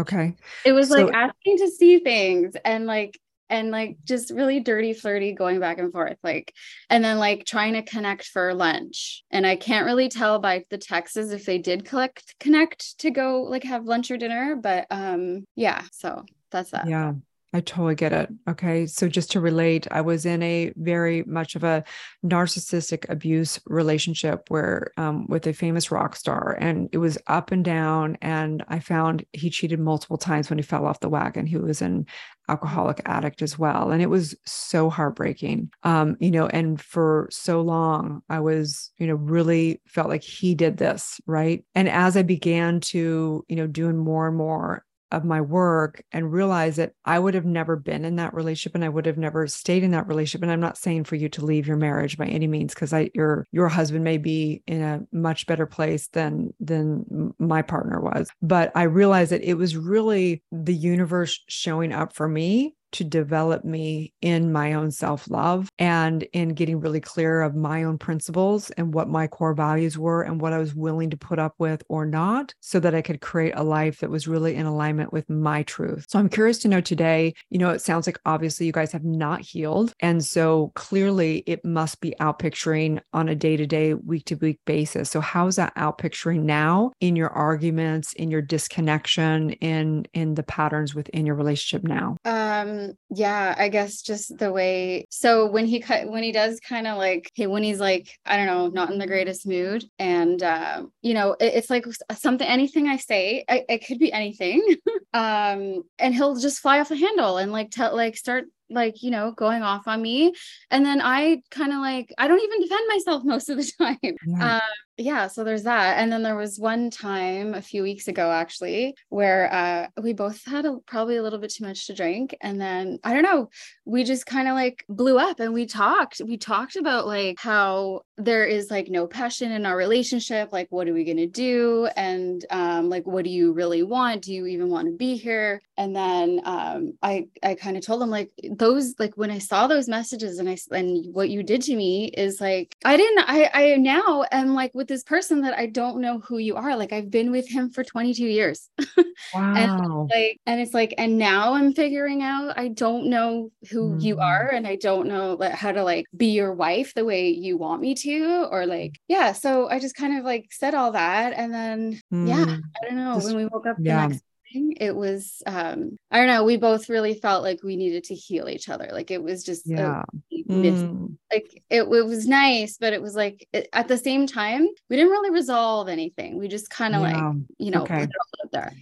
Okay. 0.00 0.36
It 0.64 0.72
was 0.72 0.88
so, 0.88 1.04
like 1.04 1.14
asking 1.14 1.58
to 1.58 1.68
see 1.68 1.98
things 1.98 2.54
and 2.64 2.86
like 2.86 3.18
and 3.48 3.70
like 3.70 3.96
just 4.04 4.30
really 4.30 4.60
dirty 4.60 4.92
flirty 4.92 5.32
going 5.32 5.60
back 5.60 5.78
and 5.78 5.92
forth 5.92 6.16
like 6.22 6.54
and 6.88 7.04
then 7.04 7.18
like 7.18 7.44
trying 7.44 7.74
to 7.74 7.82
connect 7.82 8.24
for 8.24 8.54
lunch. 8.54 9.24
And 9.30 9.46
i 9.46 9.56
can't 9.56 9.86
really 9.86 10.08
tell 10.08 10.38
by 10.38 10.64
the 10.70 10.78
texts 10.78 11.16
if 11.16 11.44
they 11.44 11.58
did 11.58 11.84
collect 11.84 12.34
connect 12.40 12.98
to 13.00 13.10
go 13.10 13.42
like 13.42 13.64
have 13.64 13.84
lunch 13.84 14.10
or 14.10 14.16
dinner 14.16 14.56
but 14.56 14.86
um 14.90 15.44
yeah 15.54 15.82
so 15.92 16.24
that's 16.50 16.70
that. 16.70 16.88
Yeah 16.88 17.12
I 17.54 17.60
totally 17.60 17.94
get 17.94 18.12
it. 18.12 18.30
Okay. 18.48 18.86
So, 18.86 19.08
just 19.08 19.30
to 19.32 19.40
relate, 19.40 19.86
I 19.90 20.00
was 20.00 20.24
in 20.24 20.42
a 20.42 20.72
very 20.76 21.22
much 21.24 21.54
of 21.54 21.64
a 21.64 21.84
narcissistic 22.24 23.08
abuse 23.10 23.60
relationship 23.66 24.44
where, 24.48 24.90
um, 24.96 25.26
with 25.28 25.46
a 25.46 25.52
famous 25.52 25.90
rock 25.90 26.16
star, 26.16 26.56
and 26.58 26.88
it 26.92 26.98
was 26.98 27.18
up 27.26 27.52
and 27.52 27.62
down. 27.62 28.16
And 28.22 28.64
I 28.68 28.78
found 28.78 29.26
he 29.32 29.50
cheated 29.50 29.80
multiple 29.80 30.16
times 30.16 30.48
when 30.48 30.58
he 30.58 30.62
fell 30.62 30.86
off 30.86 31.00
the 31.00 31.10
wagon. 31.10 31.46
He 31.46 31.58
was 31.58 31.82
an 31.82 32.06
alcoholic 32.48 33.00
addict 33.04 33.42
as 33.42 33.58
well. 33.58 33.92
And 33.92 34.02
it 34.02 34.10
was 34.10 34.34
so 34.44 34.90
heartbreaking. 34.90 35.70
Um, 35.82 36.16
you 36.20 36.30
know, 36.30 36.46
and 36.46 36.80
for 36.80 37.28
so 37.30 37.60
long, 37.60 38.22
I 38.28 38.40
was, 38.40 38.90
you 38.98 39.06
know, 39.06 39.14
really 39.14 39.80
felt 39.86 40.08
like 40.08 40.22
he 40.22 40.54
did 40.54 40.78
this. 40.78 41.20
Right. 41.26 41.64
And 41.74 41.88
as 41.88 42.16
I 42.16 42.22
began 42.22 42.80
to, 42.80 43.44
you 43.48 43.56
know, 43.56 43.66
doing 43.66 43.96
more 43.96 44.26
and 44.26 44.36
more 44.36 44.84
of 45.12 45.24
my 45.24 45.40
work 45.40 46.02
and 46.10 46.32
realize 46.32 46.76
that 46.76 46.94
I 47.04 47.18
would 47.18 47.34
have 47.34 47.44
never 47.44 47.76
been 47.76 48.04
in 48.04 48.16
that 48.16 48.34
relationship 48.34 48.74
and 48.74 48.84
I 48.84 48.88
would 48.88 49.06
have 49.06 49.18
never 49.18 49.46
stayed 49.46 49.84
in 49.84 49.92
that 49.92 50.08
relationship. 50.08 50.42
And 50.42 50.50
I'm 50.50 50.60
not 50.60 50.78
saying 50.78 51.04
for 51.04 51.16
you 51.16 51.28
to 51.28 51.44
leave 51.44 51.66
your 51.66 51.76
marriage 51.76 52.18
by 52.18 52.26
any 52.26 52.46
means, 52.46 52.74
because 52.74 52.92
I 52.92 53.10
your 53.14 53.46
your 53.52 53.68
husband 53.68 54.02
may 54.02 54.18
be 54.18 54.62
in 54.66 54.82
a 54.82 55.02
much 55.12 55.46
better 55.46 55.66
place 55.66 56.08
than 56.08 56.52
than 56.58 57.32
my 57.38 57.62
partner 57.62 58.00
was. 58.00 58.30
But 58.40 58.72
I 58.74 58.84
realized 58.84 59.32
that 59.32 59.48
it 59.48 59.54
was 59.54 59.76
really 59.76 60.42
the 60.50 60.74
universe 60.74 61.38
showing 61.48 61.92
up 61.92 62.14
for 62.14 62.28
me 62.28 62.74
to 62.92 63.04
develop 63.04 63.64
me 63.64 64.12
in 64.20 64.52
my 64.52 64.74
own 64.74 64.90
self 64.90 65.28
love 65.30 65.68
and 65.78 66.22
in 66.32 66.50
getting 66.50 66.80
really 66.80 67.00
clear 67.00 67.42
of 67.42 67.54
my 67.54 67.84
own 67.84 67.98
principles 67.98 68.70
and 68.72 68.94
what 68.94 69.08
my 69.08 69.26
core 69.26 69.54
values 69.54 69.98
were 69.98 70.22
and 70.22 70.40
what 70.40 70.52
I 70.52 70.58
was 70.58 70.74
willing 70.74 71.10
to 71.10 71.16
put 71.16 71.38
up 71.38 71.54
with 71.58 71.82
or 71.88 72.06
not, 72.06 72.54
so 72.60 72.80
that 72.80 72.94
I 72.94 73.02
could 73.02 73.20
create 73.20 73.54
a 73.56 73.62
life 73.62 74.00
that 74.00 74.10
was 74.10 74.28
really 74.28 74.54
in 74.54 74.66
alignment 74.66 75.12
with 75.12 75.28
my 75.28 75.62
truth. 75.64 76.06
So 76.08 76.18
I'm 76.18 76.28
curious 76.28 76.58
to 76.58 76.68
know 76.68 76.80
today, 76.80 77.34
you 77.50 77.58
know, 77.58 77.70
it 77.70 77.80
sounds 77.80 78.06
like 78.06 78.18
obviously 78.26 78.66
you 78.66 78.72
guys 78.72 78.92
have 78.92 79.04
not 79.04 79.40
healed. 79.40 79.92
And 80.00 80.24
so 80.24 80.72
clearly 80.74 81.42
it 81.46 81.64
must 81.64 82.00
be 82.00 82.18
out 82.20 82.38
picturing 82.38 83.00
on 83.12 83.28
a 83.28 83.34
day 83.34 83.56
to 83.56 83.66
day, 83.66 83.94
week 83.94 84.26
to 84.26 84.34
week 84.36 84.60
basis. 84.66 85.10
So 85.10 85.20
how's 85.20 85.56
that 85.56 85.72
out 85.76 85.98
picturing 85.98 86.46
now 86.46 86.92
in 87.00 87.16
your 87.16 87.30
arguments, 87.30 88.12
in 88.14 88.30
your 88.30 88.42
disconnection, 88.42 89.50
in 89.52 90.06
in 90.12 90.34
the 90.34 90.42
patterns 90.42 90.94
within 90.94 91.26
your 91.26 91.36
relationship 91.36 91.86
now? 91.86 92.16
Um 92.24 92.81
yeah 93.10 93.54
i 93.58 93.68
guess 93.68 94.02
just 94.02 94.36
the 94.38 94.52
way 94.52 95.06
so 95.10 95.46
when 95.46 95.66
he 95.66 95.80
cut 95.80 96.08
when 96.08 96.22
he 96.22 96.32
does 96.32 96.60
kind 96.60 96.86
of 96.86 96.96
like 96.96 97.30
hey 97.34 97.46
when 97.46 97.62
he's 97.62 97.80
like 97.80 98.08
i 98.26 98.36
don't 98.36 98.46
know 98.46 98.68
not 98.68 98.90
in 98.90 98.98
the 98.98 99.06
greatest 99.06 99.46
mood 99.46 99.84
and 99.98 100.42
uh, 100.42 100.82
you 101.02 101.14
know 101.14 101.32
it, 101.40 101.54
it's 101.54 101.70
like 101.70 101.84
something 102.14 102.46
anything 102.46 102.88
i 102.88 102.96
say 102.96 103.44
I, 103.48 103.64
it 103.68 103.86
could 103.86 103.98
be 103.98 104.12
anything 104.12 104.62
um 105.14 105.82
and 105.98 106.14
he'll 106.14 106.36
just 106.36 106.60
fly 106.60 106.80
off 106.80 106.88
the 106.88 106.96
handle 106.96 107.36
and 107.38 107.52
like 107.52 107.70
tell 107.70 107.94
like 107.94 108.16
start 108.16 108.44
like 108.72 109.02
you 109.02 109.10
know 109.10 109.32
going 109.32 109.62
off 109.62 109.86
on 109.86 110.00
me 110.00 110.32
and 110.70 110.84
then 110.84 111.00
i 111.02 111.42
kind 111.50 111.72
of 111.72 111.78
like 111.78 112.12
i 112.18 112.26
don't 112.26 112.42
even 112.42 112.60
defend 112.60 112.88
myself 112.88 113.24
most 113.24 113.48
of 113.48 113.56
the 113.56 113.72
time 113.78 114.16
yeah. 114.26 114.56
um, 114.56 114.60
yeah, 114.98 115.26
so 115.26 115.42
there's 115.42 115.62
that. 115.62 115.98
And 115.98 116.12
then 116.12 116.22
there 116.22 116.36
was 116.36 116.58
one 116.58 116.90
time 116.90 117.54
a 117.54 117.62
few 117.62 117.82
weeks 117.82 118.08
ago, 118.08 118.30
actually, 118.30 118.94
where 119.08 119.52
uh, 119.52 119.86
we 120.02 120.12
both 120.12 120.44
had 120.44 120.66
a, 120.66 120.78
probably 120.86 121.16
a 121.16 121.22
little 121.22 121.38
bit 121.38 121.50
too 121.50 121.64
much 121.64 121.86
to 121.86 121.94
drink. 121.94 122.36
And 122.42 122.60
then 122.60 122.98
I 123.02 123.14
don't 123.14 123.22
know, 123.22 123.48
we 123.86 124.04
just 124.04 124.26
kind 124.26 124.48
of 124.48 124.54
like 124.54 124.84
blew 124.88 125.18
up 125.18 125.40
and 125.40 125.54
we 125.54 125.66
talked. 125.66 126.20
We 126.24 126.36
talked 126.36 126.76
about 126.76 127.06
like 127.06 127.38
how 127.40 128.02
there 128.18 128.44
is 128.44 128.70
like 128.70 128.88
no 128.88 129.06
passion 129.06 129.50
in 129.50 129.64
our 129.64 129.76
relationship. 129.76 130.52
Like, 130.52 130.68
what 130.70 130.86
are 130.88 130.92
we 130.94 131.04
going 131.04 131.16
to 131.16 131.26
do? 131.26 131.88
And 131.96 132.44
um, 132.50 132.90
like, 132.90 133.06
what 133.06 133.24
do 133.24 133.30
you 133.30 133.52
really 133.52 133.82
want? 133.82 134.22
Do 134.22 134.34
you 134.34 134.46
even 134.46 134.68
want 134.68 134.88
to 134.88 134.96
be 134.96 135.16
here? 135.16 135.62
And 135.78 135.96
then 135.96 136.42
um, 136.44 136.92
I, 137.02 137.28
I 137.42 137.54
kind 137.54 137.78
of 137.78 137.84
told 137.84 138.02
him 138.02 138.10
like 138.10 138.30
those, 138.50 138.94
like 138.98 139.16
when 139.16 139.30
I 139.30 139.38
saw 139.38 139.66
those 139.66 139.88
messages 139.88 140.38
and 140.38 140.48
I, 140.48 140.58
and 140.70 141.14
what 141.14 141.30
you 141.30 141.42
did 141.42 141.62
to 141.62 141.74
me 141.74 142.06
is 142.08 142.42
like, 142.42 142.76
I 142.84 142.98
didn't, 142.98 143.24
I, 143.26 143.50
I 143.54 143.76
now 143.76 144.24
am 144.30 144.54
like 144.54 144.72
with 144.82 144.88
this 144.88 145.04
person 145.04 145.42
that 145.42 145.56
I 145.56 145.66
don't 145.66 146.00
know 146.00 146.18
who 146.18 146.38
you 146.38 146.56
are. 146.56 146.76
Like 146.76 146.92
I've 146.92 147.08
been 147.08 147.30
with 147.30 147.48
him 147.48 147.70
for 147.70 147.84
22 147.84 148.26
years. 148.26 148.68
Wow. 149.34 149.54
and 149.54 150.10
like, 150.10 150.40
and 150.46 150.60
it's 150.60 150.74
like, 150.74 150.94
and 150.98 151.16
now 151.16 151.54
I'm 151.54 151.72
figuring 151.72 152.22
out 152.22 152.58
I 152.58 152.68
don't 152.68 153.06
know 153.06 153.50
who 153.70 153.92
mm. 153.94 154.02
you 154.02 154.18
are 154.18 154.48
and 154.48 154.66
I 154.66 154.76
don't 154.76 155.06
know 155.06 155.36
like, 155.38 155.52
how 155.52 155.70
to 155.70 155.84
like 155.84 156.06
be 156.14 156.32
your 156.32 156.52
wife 156.52 156.92
the 156.94 157.04
way 157.04 157.28
you 157.28 157.56
want 157.56 157.80
me 157.80 157.94
to, 157.94 158.48
or 158.50 158.66
like, 158.66 158.98
yeah. 159.06 159.32
So 159.32 159.70
I 159.70 159.78
just 159.78 159.94
kind 159.94 160.18
of 160.18 160.24
like 160.24 160.48
said 160.50 160.74
all 160.74 160.92
that. 160.92 161.34
And 161.34 161.54
then, 161.54 162.00
mm. 162.12 162.28
yeah, 162.28 162.56
I 162.56 162.86
don't 162.86 162.96
know. 162.96 163.14
Just, 163.14 163.28
when 163.28 163.36
we 163.36 163.46
woke 163.46 163.66
up 163.66 163.76
yeah. 163.78 164.02
the 164.02 164.08
next 164.08 164.24
it 164.54 164.94
was 164.94 165.42
um 165.46 165.98
i 166.10 166.18
don't 166.18 166.26
know 166.26 166.44
we 166.44 166.56
both 166.56 166.88
really 166.88 167.14
felt 167.14 167.42
like 167.42 167.62
we 167.62 167.76
needed 167.76 168.04
to 168.04 168.14
heal 168.14 168.48
each 168.48 168.68
other 168.68 168.88
like 168.92 169.10
it 169.10 169.22
was 169.22 169.42
just 169.44 169.66
yeah. 169.66 170.02
Mm. 170.48 171.16
like 171.32 171.62
it, 171.70 171.82
it 171.82 171.88
was 171.88 172.26
nice 172.26 172.76
but 172.78 172.92
it 172.92 173.00
was 173.00 173.14
like 173.14 173.48
it, 173.52 173.68
at 173.72 173.88
the 173.88 173.98
same 173.98 174.26
time 174.26 174.68
we 174.88 174.96
didn't 174.96 175.10
really 175.10 175.30
resolve 175.30 175.88
anything 175.88 176.38
we 176.38 176.48
just 176.48 176.70
kind 176.70 176.94
of 176.94 177.02
yeah. 177.02 177.28
like 177.28 177.36
you 177.58 177.70
know 177.70 177.82
okay. 177.82 178.06
there 178.52 178.72